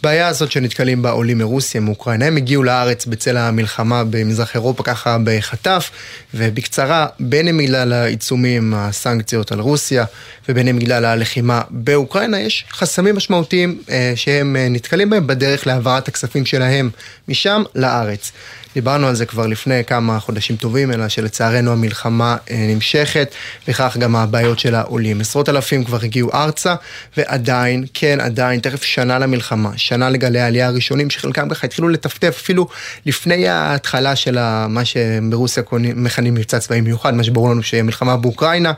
[0.00, 2.26] הבעיה הזאת שנתקלים בה עולים מרוסיה, מאוקראינה.
[2.26, 5.90] הם הגיעו לארץ בצל המלחמה במזרח אירופה ככה בחטף,
[6.34, 10.04] ובקצרה, בין אם בגלל העיצומים, הסנקציות על רוסיה,
[10.48, 16.46] ובין אם בגלל הלחימה באוקראינה, יש חסמים משמעותיים אה, שהם נתקלים בהם בדרך להעברת הכספים
[16.46, 16.90] שלהם
[17.28, 18.32] משם לארץ.
[18.74, 23.34] דיברנו על זה כבר לפני כמה חודשים טובים, אלא שלצערנו המלחמה אה, נמשכת,
[23.68, 25.20] וכך גם הבעיות של העולים.
[25.20, 26.74] עשרות אלפים כבר הגיעו ארצה,
[27.16, 32.68] ועדיין, כן, עדיין, תכף שנה למלחמה, שנה לגלי העלייה הראשונים, שחלקם ככה התחילו לטפטף אפילו
[33.06, 38.72] לפני ההתחלה של מה שברוסיה מכנים מבצע צבאי מיוחד, מה שברור לנו שיהיה מלחמה באוקראינה.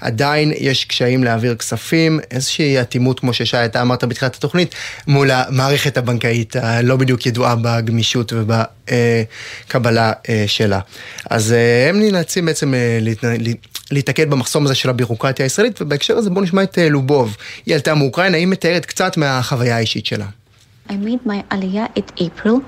[0.00, 4.74] עדיין יש קשיים להעביר כספים, איזושהי אטימות, כמו ששי, אתה אמרת בתחילת התוכנית,
[5.06, 8.52] מול המערכת הבנקאית הלא בדיוק ידועה בגמישות וב...
[9.66, 10.80] הקבלה אה, שלה.
[11.30, 12.98] אז אה, הם נאלצים בעצם אה,
[13.90, 17.36] להתנגד במחסום הזה של הבירוקרטיה הישראלית, ובהקשר הזה בואו נשמע את לובוב.
[17.66, 20.26] היא עלתה מאוקראינה, היא מתארת קצת מהחוויה האישית שלה.
[20.88, 22.64] I made my aliyah in April,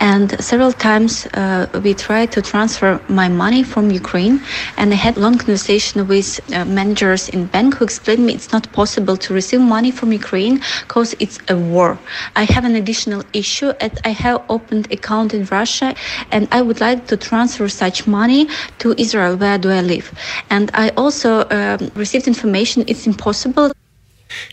[0.00, 4.40] and several times uh, we tried to transfer my money from Ukraine.
[4.76, 8.70] And I had long conversation with uh, managers in bank who explained me it's not
[8.72, 11.98] possible to receive money from Ukraine because it's a war.
[12.36, 15.94] I have an additional issue, and I have opened account in Russia,
[16.30, 18.48] and I would like to transfer such money
[18.78, 19.36] to Israel.
[19.36, 20.12] Where do I live?
[20.50, 23.72] And I also um, received information it's impossible.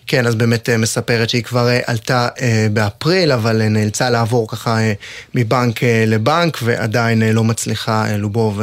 [0.07, 4.77] כן, אז באמת אה, מספרת שהיא כבר אה, עלתה אה, באפריל, אבל נאלצה לעבור ככה
[5.35, 8.61] מבנק לבנק, ועדיין לא מצליחה לובוב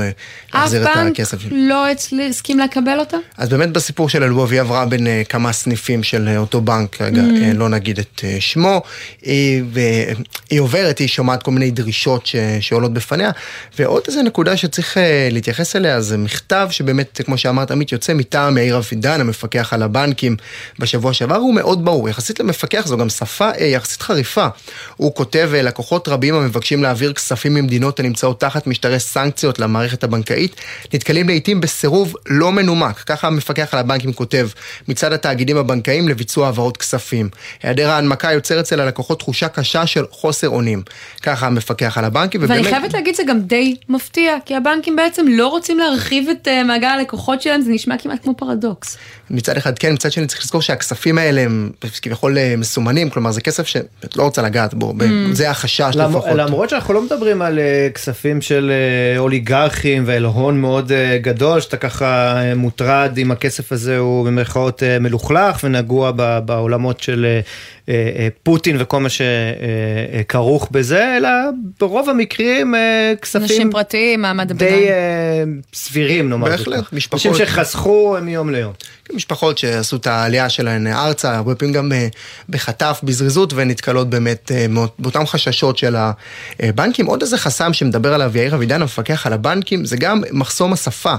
[0.54, 1.34] להחזיר את הכסף.
[1.34, 1.86] אף בנק לא
[2.28, 3.16] הסכים לקבל אותה?
[3.36, 7.54] אז באמת בסיפור של לובוב היא עברה בין כמה סניפים של אותו בנק, כרגע mm.
[7.54, 8.82] לא נגיד את שמו,
[9.22, 12.36] והיא עוברת, היא שומעת כל מיני דרישות ש...
[12.60, 13.30] שעולות בפניה,
[13.78, 14.96] ועוד איזה נקודה שצריך
[15.30, 20.36] להתייחס אליה, זה מכתב שבאמת, כמו שאמרת, עמית, יוצא מטעם יאיר אבידן, המפקח על הבנקים,
[20.78, 21.34] בשבוע שעבר.
[21.34, 24.46] הדבר הוא מאוד ברור, יחסית למפקח זו גם שפה אה, יחסית חריפה.
[24.96, 30.57] הוא כותב, אה, לקוחות רבים המבקשים להעביר כספים ממדינות הנמצאות תחת משטרי סנקציות למערכת הבנקאית,
[30.94, 34.48] נתקלים לעיתים בסירוב לא מנומק, ככה המפקח על הבנקים כותב,
[34.88, 37.28] מצד התאגידים הבנקאיים לביצוע העברות כספים.
[37.62, 40.82] היעדר ההנמקה יוצר אצל הלקוחות תחושה קשה של חוסר אונים.
[41.22, 42.64] ככה המפקח על הבנקים, ובאמת...
[42.64, 46.64] ואני חייבת להגיד, זה גם די מפתיע, כי הבנקים בעצם לא רוצים להרחיב את uh,
[46.64, 48.96] מעגל הלקוחות שלהם, זה נשמע כמעט כמו פרדוקס.
[49.30, 51.70] מצד אחד כן, מצד שני צריך לזכור שהכספים האלה הם
[52.03, 55.05] כביכול אה, מסומנים, כלומר זה כסף שאת לא רוצה לגעת בו, mm.
[55.32, 56.30] זה החשש למ, לפחות.
[56.34, 58.72] למרות שאנחנו לא מדברים על uh, כספים של
[59.16, 64.26] uh, אוליגרכים ועל הון מאוד uh, גדול, שאתה ככה uh, מוטרד אם הכסף הזה הוא
[64.26, 67.26] במרכאות uh, מלוכלך ונגוע ב, בעולמות של
[67.84, 67.84] uh,
[68.43, 71.28] פוטין וכל מה שכרוך בזה, אלא
[71.80, 73.43] ברוב המקרים uh, כספים...
[73.43, 74.78] אנשים פרטיים, מעמד הביניים.
[74.78, 74.89] די
[75.74, 76.49] סבירים נאמר.
[76.49, 77.26] בהחלט, משפחות.
[77.26, 78.72] אנשים שחסכו מיום ליום.
[79.12, 82.09] משפחות שעשו את העלייה שלהן ארצה, הרבה פעמים גם אה,
[82.49, 84.66] בחטף, בזריזות, ונתקלות באמת אה,
[84.99, 85.97] באותם חששות של
[86.61, 87.07] הבנקים.
[87.07, 91.14] עוד איזה חסם שמדבר עליו יאיר אבידן, המפקח על הבנקים, זה גם מחסום השפה.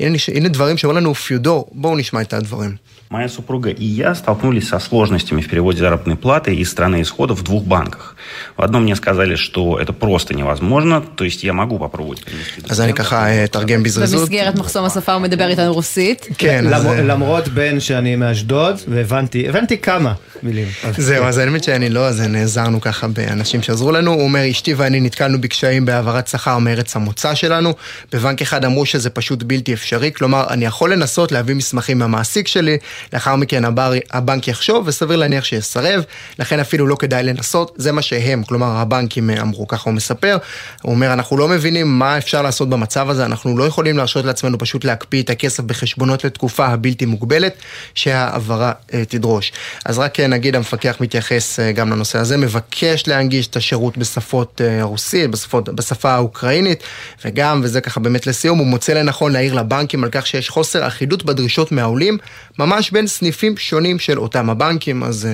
[0.00, 2.76] הנה, הנה דברים שאומר לנו פיודור, בואו נשמע את הדברים.
[3.09, 7.33] Моя супруга и я столкнулись со сложностями в переводе заработной заработной платы из страны исхода
[7.33, 8.15] в двух банках.
[8.57, 12.61] В одном мне сказали, что это просто невозможно, то есть я могу попробовать перевести.
[12.69, 14.19] אז אני ככה אתרגם בזריזות.
[14.19, 16.27] במסגרת מחסום השפה הוא מדבר איתנו רוסית.
[16.37, 16.85] כן, אז...
[16.85, 20.67] למרות בין שאני מאשדוד, והבנתי, הבנתי כמה מילים.
[20.97, 24.13] זהו, אז האמת שאני לא, אז נעזרנו ככה באנשים שעזרו לנו.
[24.13, 27.73] הוא אומר, אשתי ואני נתקלנו בקשיים בהעברת שכר מארץ המוצא שלנו.
[28.13, 32.77] בבנק אחד אמרו שזה פשוט בלתי אפשרי, כלומר, אני יכול לנסות להביא מסמכים מהמעסיק שלי,
[33.12, 33.62] לאחר מכן
[34.10, 36.02] הבנק יחשוב, וסביר להניח שיסרב,
[36.38, 40.36] לכן אפילו לא כדאי לנסות, זה מה שהם, כלומר הבנקים אמרו, ככה הוא מספר.
[40.82, 44.58] הוא אומר, אנחנו לא מבינים מה אפשר לעשות במצב הזה, אנחנו לא יכולים להרשות לעצמנו
[44.58, 47.54] פשוט להקפיא את הכסף בחשבונות לתקופה הבלתי מוגבלת
[47.94, 49.52] שההעברה אה, תדרוש.
[49.84, 54.82] אז רק נגיד המפקח מתייחס אה, גם לנושא הזה, מבקש להנגיש את השירות בשפות אה,
[54.82, 56.82] רוסית, בשפות, בשפה האוקראינית,
[57.24, 61.24] וגם, וזה ככה באמת לסיום, הוא מוצא לנכון להעיר לבנקים על כך שיש חוסר אחידות
[61.24, 62.18] בדרישות מהעולים,
[62.60, 65.32] ממש בין סניפים שונים של אותם הבנקים, אז אה,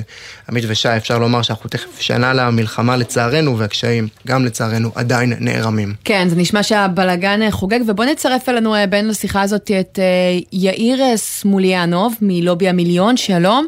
[0.49, 5.95] עמית ושי, אפשר לומר שאנחנו תכף שנה למלחמה לצערנו, והקשיים גם לצערנו עדיין נערמים.
[6.05, 9.99] כן, זה נשמע שהבלגן חוגג, ובוא נצרף אלינו בין לשיחה הזאת את
[10.53, 13.67] יאיר סמוליאנוב מלובי המיליון, שלום.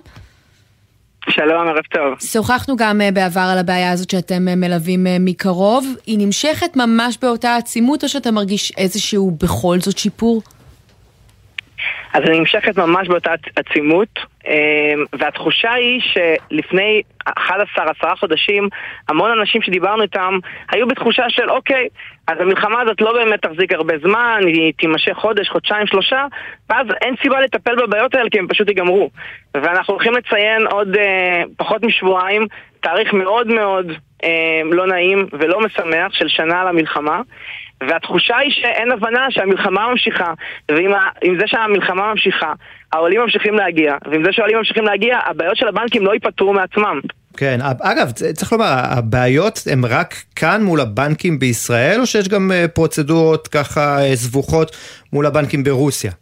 [1.31, 2.31] שלום, ערב טוב.
[2.31, 5.87] שוחחנו גם בעבר על הבעיה הזאת שאתם מלווים מקרוב.
[6.07, 10.43] היא נמשכת ממש באותה עצימות, או שאתה מרגיש איזשהו בכל זאת שיפור?
[12.13, 14.19] אז היא נמשכת ממש באותה עצימות,
[15.13, 17.33] והתחושה היא שלפני 11-10
[18.21, 18.69] חודשים,
[19.09, 20.39] המון אנשים שדיברנו איתם
[20.71, 21.89] היו בתחושה של אוקיי,
[22.27, 26.27] אז המלחמה הזאת לא באמת תחזיק הרבה זמן, היא תימשך חודש, חודשיים, שלושה,
[26.71, 29.11] ואז אין סיבה לטפל בבעיות האלה כי הם פשוט ייגמרו.
[29.55, 32.47] ואנחנו הולכים לציין עוד אה, פחות משבועיים
[32.81, 33.93] תאריך מאוד מאוד
[34.25, 37.21] אה, לא נעים ולא משמח של שנה למלחמה.
[37.81, 40.33] והתחושה היא שאין הבנה שהמלחמה ממשיכה,
[40.69, 40.91] ועם.
[41.41, 42.53] זה שהמלחמה ממשיכה,
[42.93, 47.01] העולים ממשיכים להגיע, ועם זה שהעולים ממשיכים להגיע, הבעיות של הבנקים לא ייפתרו מעצמם.
[47.37, 53.49] כן, אגב, צריך לומר, הבעיות הן רק כאן מול הבנקים בישראל, או שיש גם פרוצדורות
[53.49, 54.77] ככה סבוכות
[55.13, 56.13] מול הבנקים ברוסיה?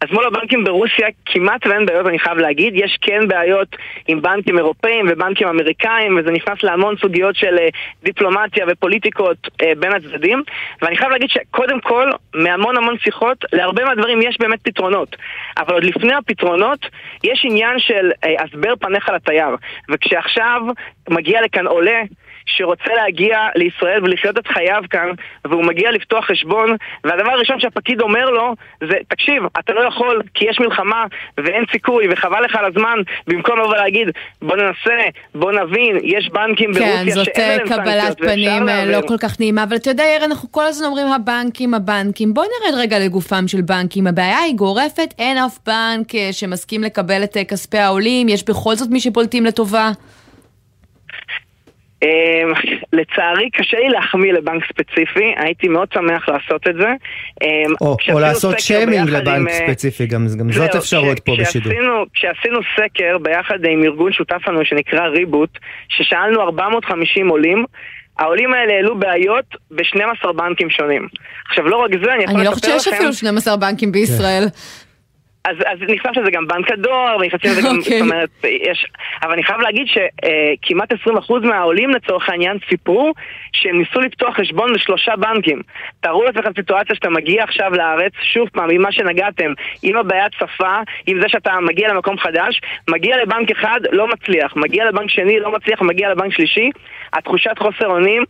[0.00, 2.72] אז מול הבנקים ברוסיה כמעט ואין בעיות, אני חייב להגיד.
[2.76, 3.68] יש כן בעיות
[4.08, 7.56] עם בנקים אירופאים ובנקים אמריקאים, וזה נכנס להמון סוגיות של
[8.02, 9.48] דיפלומטיה ופוליטיקות
[9.78, 10.42] בין הצדדים.
[10.82, 15.16] ואני חייב להגיד שקודם כל, מהמון המון שיחות, להרבה מהדברים יש באמת פתרונות.
[15.58, 16.86] אבל עוד לפני הפתרונות,
[17.24, 19.56] יש עניין של הסבר פניך לתייר.
[19.90, 20.62] וכשעכשיו
[21.08, 22.02] מגיע לכאן עולה,
[22.56, 25.08] שרוצה להגיע לישראל ולחיות את חייו כאן,
[25.44, 30.44] והוא מגיע לפתוח חשבון, והדבר הראשון שהפקיד אומר לו זה, תקשיב, אתה לא יכול כי
[30.50, 31.04] יש מלחמה
[31.38, 34.08] ואין סיכוי וחבל לך על הזמן, במקום לבוא להגיד,
[34.42, 38.62] בוא ננסה, בוא נבין, יש בנקים כן, ברוסיה שאין להם סנקציות, כן, זאת קבלת פנים
[38.86, 42.44] לא כל כך נעימה, אבל אתה יודע, יאיר, אנחנו כל הזמן אומרים הבנקים, הבנקים, בוא
[42.44, 47.78] נרד רגע לגופם של בנקים, הבעיה היא גורפת, אין אף בנק שמסכים לקבל את כספי
[47.78, 49.90] העולים, יש בכל זאת מי שפולטים לטובה.
[52.92, 56.88] לצערי קשה לי להחמיא לבנק ספציפי, הייתי מאוד שמח לעשות את זה.
[57.80, 61.72] או, או לעשות שיימינג לבנק עם, ספציפי, גם, גם זאת אפשרות פה בשידור.
[62.14, 67.64] כשעשינו סקר ביחד עם ארגון שותף לנו שנקרא ריבוט, ששאלנו 450 עולים,
[68.18, 71.08] העולים האלה העלו בעיות ב-12 בנקים שונים.
[71.48, 72.36] עכשיו לא רק זה, אני יכול לספר לכם...
[72.36, 74.44] אני לא חושבת שיש אפילו 12 בנקים בישראל.
[75.44, 77.82] אז, אז נכתב שזה גם בנק הדואר, ונכנסים לזה גם, okay.
[77.82, 78.86] זאת אומרת, יש...
[79.22, 80.96] אבל אני חייב להגיד שכמעט 20%
[81.42, 83.12] מהעולים לצורך העניין סיפרו
[83.52, 85.62] שהם ניסו לפתוח חשבון בשלושה בנקים.
[86.00, 90.76] תארו לעצמכם סיטואציה שאתה מגיע עכשיו לארץ, שוב פעם, עם מה שנגעתם, עם הבעיית שפה,
[91.06, 95.52] עם זה שאתה מגיע למקום חדש, מגיע לבנק אחד, לא מצליח, מגיע לבנק שני, לא
[95.52, 96.70] מצליח, מגיע לבנק שלישי,
[97.12, 98.24] התחושת חוסר אונים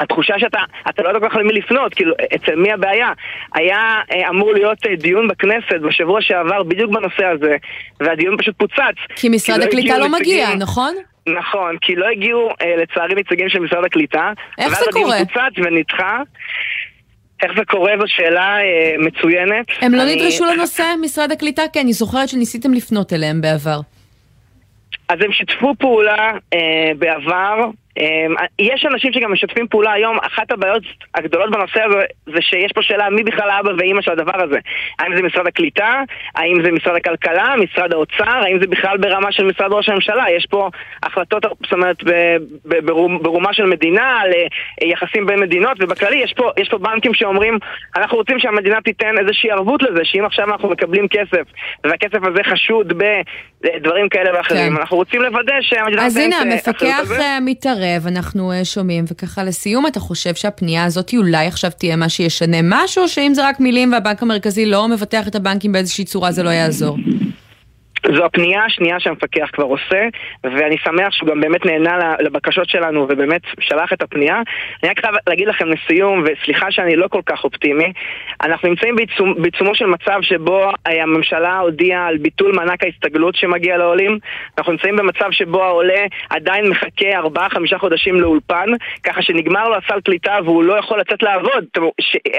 [0.00, 3.12] התחושה שאתה אתה לא יודע כל כך למי לפנות, כאילו, אצל מי הבעיה?
[3.54, 7.56] היה אה, אמור להיות אה, דיון בכנסת בשבוע שעבר בדיוק בנושא הזה,
[8.00, 8.96] והדיון פשוט פוצץ.
[9.16, 10.44] כי משרד לא הקליטה לא נציגים...
[10.44, 10.94] מגיע, נכון?
[11.26, 14.32] נכון, כי לא הגיעו אה, לצערי נציגים של משרד הקליטה.
[14.58, 15.06] איך זה קורה?
[15.06, 16.22] ואז הדיון פוצץ ונדחה.
[17.42, 19.66] איך זה קורה זו שאלה אה, מצוינת.
[19.80, 20.16] הם לא אני...
[20.16, 21.62] נדרשו לנושא משרד הקליטה?
[21.72, 23.80] כי אני זוכרת שניסיתם לפנות אליהם בעבר.
[25.08, 27.70] אז הם שיתפו פעולה אה, בעבר,
[28.58, 30.82] יש אנשים שגם משתפים פעולה היום, אחת הבעיות
[31.14, 34.58] הגדולות בנושא הזה זה שיש פה שאלה מי בכלל האבא ואימא של הדבר הזה.
[34.98, 36.02] האם זה משרד הקליטה?
[36.34, 37.54] האם זה משרד הכלכלה?
[37.56, 38.38] משרד האוצר?
[38.44, 40.24] האם זה בכלל ברמה של משרד ראש הממשלה?
[40.36, 40.68] יש פה
[41.02, 41.96] החלטות, זאת אומרת,
[43.22, 44.30] ברומה של מדינה, על
[44.82, 47.58] יחסים בין מדינות, ובכללי יש פה, יש פה בנקים שאומרים,
[47.96, 51.42] אנחנו רוצים שהמדינה תיתן איזושהי ערבות לזה, שאם עכשיו אנחנו מקבלים כסף,
[51.84, 52.92] והכסף הזה חשוד
[53.62, 54.80] בדברים כאלה ואחרים, כן.
[54.80, 56.06] אנחנו רוצים לוודא שהמדינה...
[56.06, 57.83] אז הנה, המפקח מתערב.
[57.84, 63.08] מתקרב, אנחנו שומעים, וככה לסיום, אתה חושב שהפנייה הזאת אולי עכשיו תהיה מה שישנה משהו,
[63.08, 66.96] שאם זה רק מילים והבנק המרכזי לא מבטח את הבנקים באיזושהי צורה, זה לא יעזור?
[68.12, 70.08] זו הפנייה השנייה שהמפקח כבר עושה,
[70.44, 74.42] ואני שמח שהוא גם באמת נהנה לבקשות שלנו ובאמת שלח את הפנייה.
[74.82, 77.92] אני רק חייב להגיד לכם לסיום, וסליחה שאני לא כל כך אופטימי,
[78.42, 78.96] אנחנו נמצאים
[79.36, 84.18] בעיצומו של מצב שבו הממשלה הודיעה על ביטול מענק ההסתגלות שמגיע לעולים.
[84.58, 87.20] אנחנו נמצאים במצב שבו העולה עדיין מחכה
[87.74, 88.66] 4-5 חודשים לאולפן,
[89.02, 91.64] ככה שנגמר לו הסל קליטה והוא לא יכול לצאת לעבוד,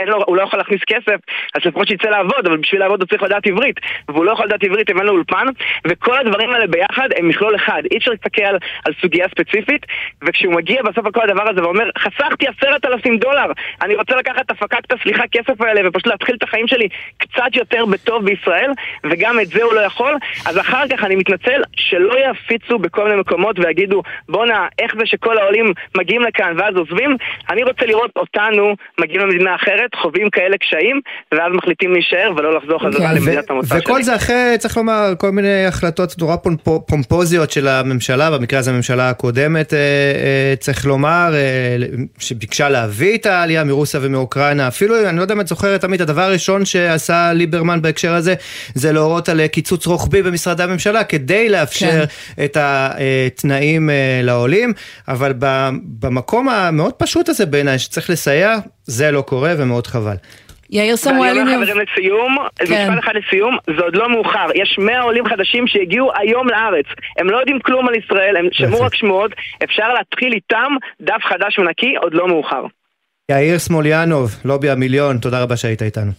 [0.06, 1.20] לו, הוא לא יכול להכניס כסף,
[1.56, 3.76] אז לפחות שיצא לעבוד, אבל בשביל לעבוד הוא צריך לדעת עברית,
[4.10, 5.46] והוא לא יכול לדעת עברית אם אין לו אולפן,
[5.88, 7.82] וכל הדברים האלה ביחד הם מכלול אחד.
[7.92, 9.86] אי אפשר להסתכל על, על סוגיה ספציפית,
[10.24, 13.52] וכשהוא מגיע בסוף על כל הדבר הזה ואומר, חסכתי עשרת אלפים דולר,
[13.82, 16.88] אני רוצה לקחת את הפקקת הסליחה כסף האלה ופשוט להתחיל את החיים שלי
[17.18, 18.72] קצת יותר בטוב בישראל,
[19.04, 23.16] וגם את זה הוא לא יכול, אז אחר כך אני מתנצל שלא יפיצו בכל מיני
[23.22, 27.18] מקומות ויגידו, בואנה, איך זה שכל העולים מגיעים לכאן ואז עוזבים?
[27.50, 31.02] אני רוצה לראות אותנו מגיעים למדינה אחרת, חווים כאלה קשיים,
[31.32, 33.80] ואז מחליטים להישאר ולא לחזור חזרה כן, למדינת המוצא שלי.
[33.80, 36.36] וכל זה אחרי, צריך לומר, כל מיני החלטות נורא
[36.86, 41.78] פומפוזיות של הממשלה, במקרה הזה הממשלה הקודמת, אה, אה, צריך לומר, אה,
[42.20, 44.68] שביקשה להביא את העלייה מרוסיה ומאוקראינה.
[44.68, 48.36] אפילו, אני לא יודע אם את זוכרת, עמית, הדבר הראשון שעשה ליברמן בהקשר הזה,
[48.74, 52.44] זה להורות על קיצוץ רוחבי במשרדי הממשלה, כדי לאפשר כן.
[52.44, 53.90] את התנאים
[54.24, 54.74] לעולים,
[55.08, 55.34] אבל
[56.00, 60.16] במקום המאוד פשוט הזה בעיניי, שצריך לסייע, זה לא קורה ומאוד חבל.
[60.70, 61.40] יאיר סמואלי...
[61.40, 62.92] ואני אומר חברים לסיום, כן.
[62.92, 64.48] משפט אחד לסיום, זה עוד לא מאוחר.
[64.56, 66.86] יש 100 עולים חדשים שהגיעו היום לארץ.
[67.20, 69.32] הם לא יודעים כלום על ישראל, הם שמעו רק שמועות.
[69.64, 72.64] אפשר להתחיל איתם דף חדש ונקי, עוד לא מאוחר.
[73.32, 76.12] יאיר סמוליאנוב, לובי המיליון, תודה רבה שהיית איתנו.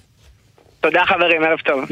[0.80, 1.84] תודה חברים, ערב טוב.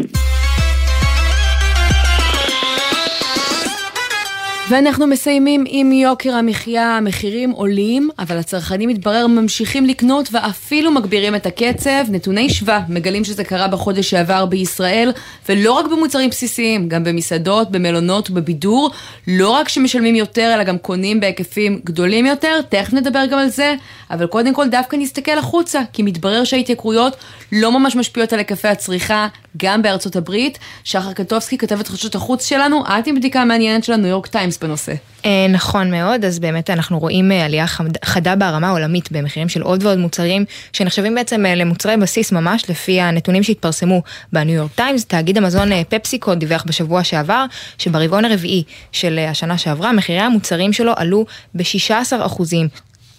[4.69, 11.47] ואנחנו מסיימים עם יוקר המחיה, המחירים עולים, אבל הצרכנים מתברר ממשיכים לקנות ואפילו מגבירים את
[11.47, 12.05] הקצב.
[12.09, 15.12] נתוני שווה מגלים שזה קרה בחודש שעבר בישראל,
[15.49, 18.91] ולא רק במוצרים בסיסיים, גם במסעדות, במלונות ובבידור.
[19.29, 23.75] לא רק שמשלמים יותר, אלא גם קונים בהיקפים גדולים יותר, תכף נדבר גם על זה,
[24.11, 27.17] אבל קודם כל דווקא נסתכל החוצה, כי מתברר שההתייקרויות
[27.53, 30.59] לא ממש משפיעות על היקפי הצריכה, גם בארצות הברית.
[30.85, 34.92] שחר קטובסקי, כתבת חדשות החוץ שלנו, את עם בדיקה מעניינת של הניו יורק טיימס בנושא.
[35.24, 37.66] אה, נכון מאוד, אז באמת אנחנו רואים אה, עלייה
[38.05, 43.00] חדה ברמה העולמית במחירים של עוד ועוד מוצרים, שנחשבים בעצם אה, למוצרי בסיס ממש, לפי
[43.00, 44.02] הנתונים שהתפרסמו
[44.32, 45.05] בניו יורק טיימס.
[45.05, 47.44] תאגיד המזון פפסיקו דיווח בשבוע שעבר,
[47.78, 52.68] שברבעון הרביעי של השנה שעברה, מחירי המוצרים שלו עלו ב-16 אחוזים.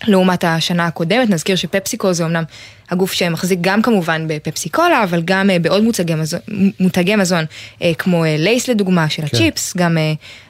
[0.08, 2.44] לעומת השנה הקודמת, נזכיר שפפסיקו זה אמנם
[2.90, 6.40] הגוף שמחזיק גם כמובן בפפסי קולה, אבל גם אה, בעוד מותגי מזון,
[6.80, 7.46] מותגי מזון
[7.82, 9.28] אה, כמו אה, לייס לדוגמה של כן.
[9.28, 9.98] הצ'יפס, גם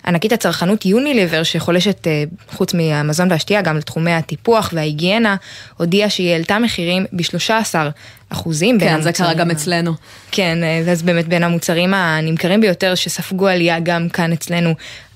[0.08, 2.08] ענקית הצרכנות יוניליבר שחולשת
[2.50, 5.36] חוץ מהמזון והשתייה גם לתחומי הטיפוח וההיגיינה,
[5.78, 7.76] הודיעה שהיא העלתה מחירים ב-13
[8.30, 8.80] אחוזים.
[8.80, 9.94] כן, זה קרה גם אצלנו.
[10.32, 14.74] כן, ואז באמת בין המוצרים הנמכרים ביותר שספגו עלייה גם כאן אצלנו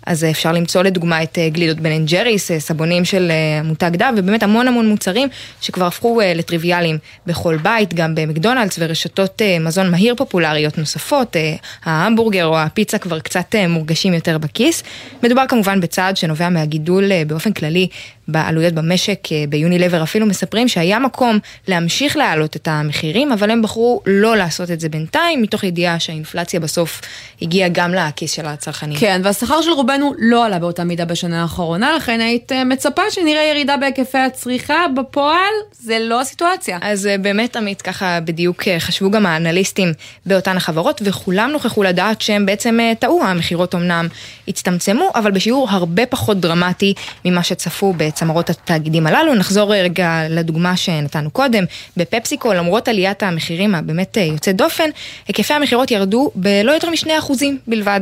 [0.10, 3.91] אז אפשר למצוא לדוגמה את אה, גלידות בן אנד ג'ריס, אה, סבונים של אה, מותג
[3.93, 5.30] דב, ובאמת המון המון מוצרים
[5.62, 11.36] שכבר הפכו לטריוויאליים בכל בית, גם במקדונלדס ורשתות מזון מהיר פופולריות נוספות,
[11.84, 14.84] ההמבורגר או הפיצה כבר קצת מורגשים יותר בכיס.
[15.24, 17.88] מדובר כמובן בצעד שנובע מהגידול באופן כללי
[18.28, 24.38] בעלויות במשק, ביונילבר אפילו מספרים שהיה מקום להמשיך להעלות את המחירים, אבל הם בחרו לא
[24.38, 27.01] לעשות את זה בינתיים, מתוך ידיעה שהאינפלציה בסוף
[27.41, 28.99] הגיעה גם לכיס של הצרכנים.
[28.99, 33.43] כן, והשכר של רובנו לא עלה באותה מידה בשנה האחרונה, לכן היית אה, מצפה שנראה
[33.43, 36.78] ירידה בהיקפי הצריכה, בפועל זה לא הסיטואציה.
[36.82, 39.93] אז אה, באמת עמית, ככה בדיוק אה, חשבו גם האנליסטים
[40.26, 44.08] באותן החברות, וכולם נוכחו לדעת שהם בעצם טעו, המכירות אמנם
[44.47, 46.93] הצטמצמו, אבל בשיעור הרבה פחות דרמטי
[47.26, 49.36] ממה שצפו בצמרות התאגידים הללו.
[49.36, 51.64] נחזור רגע לדוגמה שנתנו קודם,
[51.97, 54.89] בפפסיקו, למרות עליית המחירים הבאמת יוצאת דופן,
[55.28, 57.32] היקפי המכירות ירדו בלא יותר מ-2%
[57.68, 58.02] בלבד,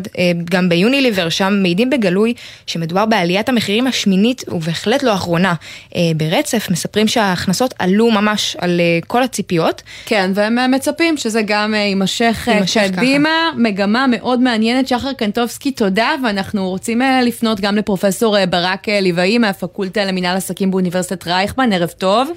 [0.49, 2.33] גם ביוניליבר, שם מעידים בגלוי
[2.67, 5.53] שמדובר בעליית המחירים השמינית ובהחלט לא האחרונה
[5.95, 9.81] אה, ברצף, מספרים שההכנסות עלו ממש על אה, כל הציפיות.
[10.05, 12.47] כן, והם מצפים שזה גם אה, יימשך
[12.95, 14.87] קדימה, מגמה מאוד מעניינת.
[14.87, 21.73] שחר קנטובסקי, תודה, ואנחנו רוצים לפנות גם לפרופסור ברק ליבאי מהפקולטה למנהל עסקים באוניברסיטת רייכמן,
[21.73, 22.31] ערב טוב.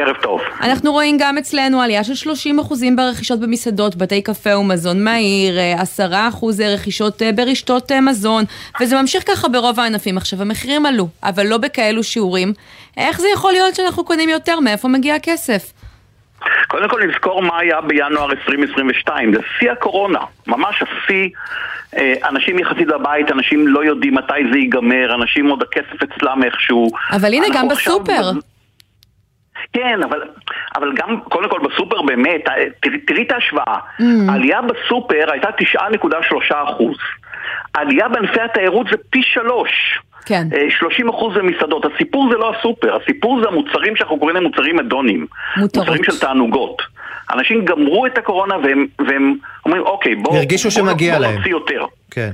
[0.00, 0.40] ערב טוב.
[0.60, 5.54] אנחנו רואים גם אצלנו עלייה של 30% ברכישות במסעדות, בתי קפה ומזון מהיר,
[5.98, 6.02] 10%
[6.62, 8.44] אה, רכישות אה, ברשתות אה, מזון,
[8.80, 10.16] וזה ממשיך ככה ברוב הענפים.
[10.16, 12.52] עכשיו, המחירים עלו, אבל לא בכאלו שיעורים.
[12.96, 14.60] איך זה יכול להיות שאנחנו קונים יותר?
[14.60, 15.72] מאיפה מגיע הכסף?
[16.68, 21.28] קודם כל נזכור מה היה בינואר 2022, זה שיא הקורונה, ממש השיא,
[22.28, 26.90] אנשים יחסית בבית, אנשים לא יודעים מתי זה ייגמר, אנשים עוד הכסף אצלם איכשהו.
[27.12, 28.12] אבל הנה גם בסופר.
[28.12, 28.49] עכשיו...
[29.72, 30.22] כן, אבל,
[30.76, 32.40] אבל גם, קודם כל בסופר באמת,
[32.82, 33.78] תראי, תראי את ההשוואה.
[34.00, 34.04] Mm.
[34.28, 36.96] העלייה בסופר הייתה 9.3 אחוז.
[37.74, 40.00] העלייה בענפי התיירות זה פי שלוש.
[40.26, 40.48] כן.
[40.78, 41.84] 30 אחוז זה מסעדות.
[41.94, 45.26] הסיפור זה לא הסופר, הסיפור זה המוצרים שאנחנו קוראים להם מוצרים אדונים.
[45.56, 45.86] מותרות.
[45.86, 46.82] מוצרים של תענוגות.
[47.34, 49.34] אנשים גמרו את הקורונה והם, והם
[49.66, 51.36] אומרים, אוקיי, בואו הרגישו בוא, שמגיע בוא להם.
[51.36, 51.84] נוציא יותר.
[52.10, 52.30] כן.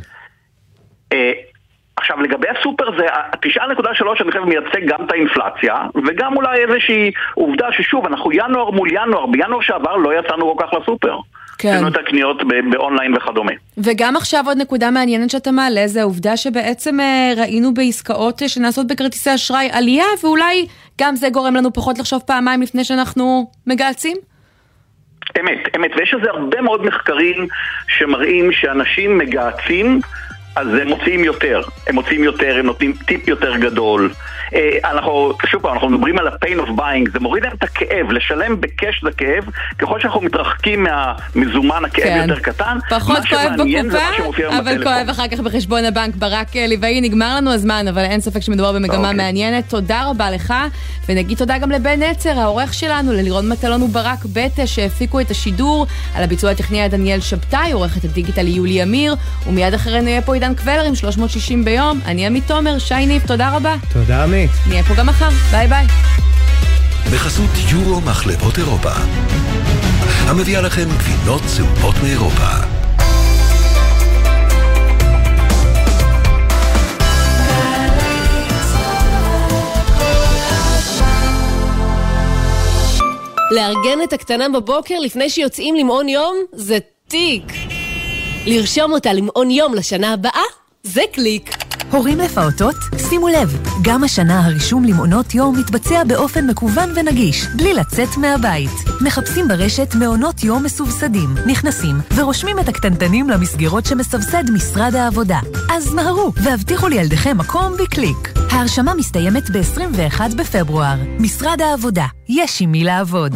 [1.96, 5.74] עכשיו לגבי הסופר זה, ה-9.3 אני חושב מייצג גם את האינפלציה
[6.06, 10.74] וגם אולי איזושהי עובדה ששוב, אנחנו ינואר מול ינואר, בינואר שעבר לא יצאנו כל כך
[10.74, 11.18] לסופר.
[11.58, 11.68] כן.
[11.68, 13.52] עשינו את הקניות באונליין וכדומה.
[13.78, 19.34] וגם עכשיו עוד נקודה מעניינת שאתה מעלה, זה העובדה שבעצם אה, ראינו בעסקאות שנעשות בכרטיסי
[19.34, 20.66] אשראי עלייה, ואולי
[21.00, 24.16] גם זה גורם לנו פחות לחשוב פעמיים לפני שאנחנו מגהצים?
[25.40, 27.46] אמת, אמת, ויש לזה הרבה מאוד מחקרים
[27.88, 30.00] שמראים שאנשים מגהצים
[30.56, 34.10] אז הם מוציאים יותר, הם מוציאים יותר, הם נותנים טיפ יותר גדול.
[34.54, 38.10] אה, אנחנו, שוב פעם, אנחנו מדברים על ה-pain of buying, זה מוריד להם את הכאב,
[38.10, 39.44] לשלם בקאש זה כאב,
[39.78, 42.26] ככל שאנחנו מתרחקים מהמזומן הכאב כן.
[42.28, 42.78] יותר קטן.
[42.90, 44.82] פחות כואב בקופה, אבל בטלפון.
[44.82, 46.14] כואב אחר כך בחשבון הבנק.
[46.14, 49.14] ברק אה, ליבאי, נגמר לנו הזמן, אבל אין ספק שמדובר במגמה אוקיי.
[49.14, 49.68] מעניינת.
[49.68, 50.54] תודה רבה לך,
[51.08, 55.86] ונגיד תודה גם לבן נצר, העורך שלנו, ללירון מטלון וברק בטה, שהפיקו את השידור.
[56.14, 59.14] על הביצוע הטכני היה דניאל שבתאי, עורכת הדיגיטל יולי אמיר,
[59.46, 62.00] ומיד אחרינו יהיה פה עידן קבלר עם 360 ביום.
[62.06, 63.74] אני עמית תומר, שי ניב, תודה רבה.
[63.92, 64.50] תודה עמית.
[64.68, 65.86] נהיה פה גם מחר, ביי ביי.
[67.12, 68.92] בחסות יורו מחלבות אירופה.
[70.26, 72.76] המביאה לכם גבינות צהובות מאירופה.
[83.50, 86.78] לארגן את הקטנה בבוקר לפני שיוצאים למעון יום זה
[87.08, 87.65] תיק.
[88.46, 90.42] לרשום אותה למעון יום לשנה הבאה
[90.82, 91.56] זה קליק.
[91.90, 92.74] הורים לפעוטות?
[93.08, 98.70] שימו לב, גם השנה הרישום למעונות יום מתבצע באופן מקוון ונגיש, בלי לצאת מהבית.
[99.00, 105.40] מחפשים ברשת מעונות יום מסובסדים, נכנסים ורושמים את הקטנטנים למסגרות שמסבסד משרד העבודה.
[105.72, 108.32] אז מהרו והבטיחו לילדיכם מקום בקליק.
[108.50, 110.96] ההרשמה מסתיימת ב-21 בפברואר.
[111.18, 113.32] משרד העבודה, יש עם מי לעבוד.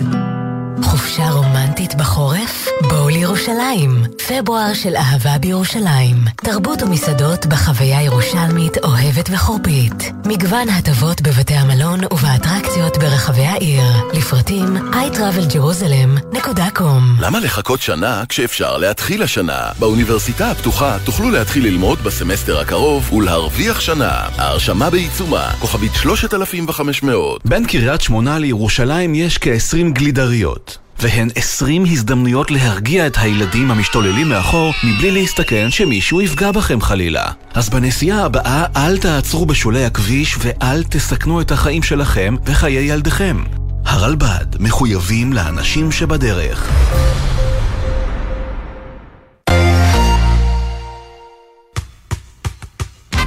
[0.83, 2.69] חופשה רומנטית בחורף?
[2.89, 4.03] בואו לירושלים.
[4.29, 6.17] פברואר של אהבה בירושלים.
[6.37, 10.13] תרבות ומסעדות בחוויה ירושלמית אוהבת וחורפית.
[10.27, 13.83] מגוון הטבות בבתי המלון ובאטרקציות ברחבי העיר.
[14.13, 19.69] לפרטים iTravelJerusalem.com למה לחכות שנה כשאפשר להתחיל השנה?
[19.79, 24.13] באוניברסיטה הפתוחה תוכלו להתחיל ללמוד בסמסטר הקרוב ולהרוויח שנה.
[24.37, 27.41] ההרשמה בעיצומה, כוכבית 3500.
[27.45, 30.70] בין קריית שמונה לירושלים יש כ-20 גלידריות.
[31.01, 37.25] והן 20 הזדמנויות להרגיע את הילדים המשתוללים מאחור מבלי להסתכן שמישהו יפגע בכם חלילה.
[37.55, 43.45] אז בנסיעה הבאה אל תעצרו בשולי הכביש ואל תסכנו את החיים שלכם וחיי ילדיכם.
[43.85, 46.71] הרלב"ד מחויבים לאנשים שבדרך.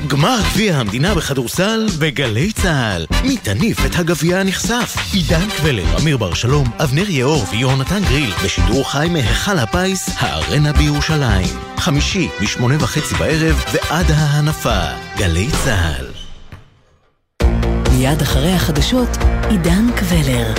[0.08, 3.06] גמר גביע המדינה בכדורסל בגלי צה"ל.
[3.24, 4.95] מי תניף את הגביע הנכסף?
[5.14, 11.47] עידן קבלר, אמיר בר שלום, אבנר יאור ויונתן גריל בשידור חי מהיכל הפיס, הארנה בירושלים.
[11.78, 14.84] חמישי, משמונה וחצי בערב ועד ההנפה.
[15.18, 16.06] גלי צה"ל.
[17.91, 19.18] מיד אחרי החדשות,
[19.49, 20.54] עידן קבלר.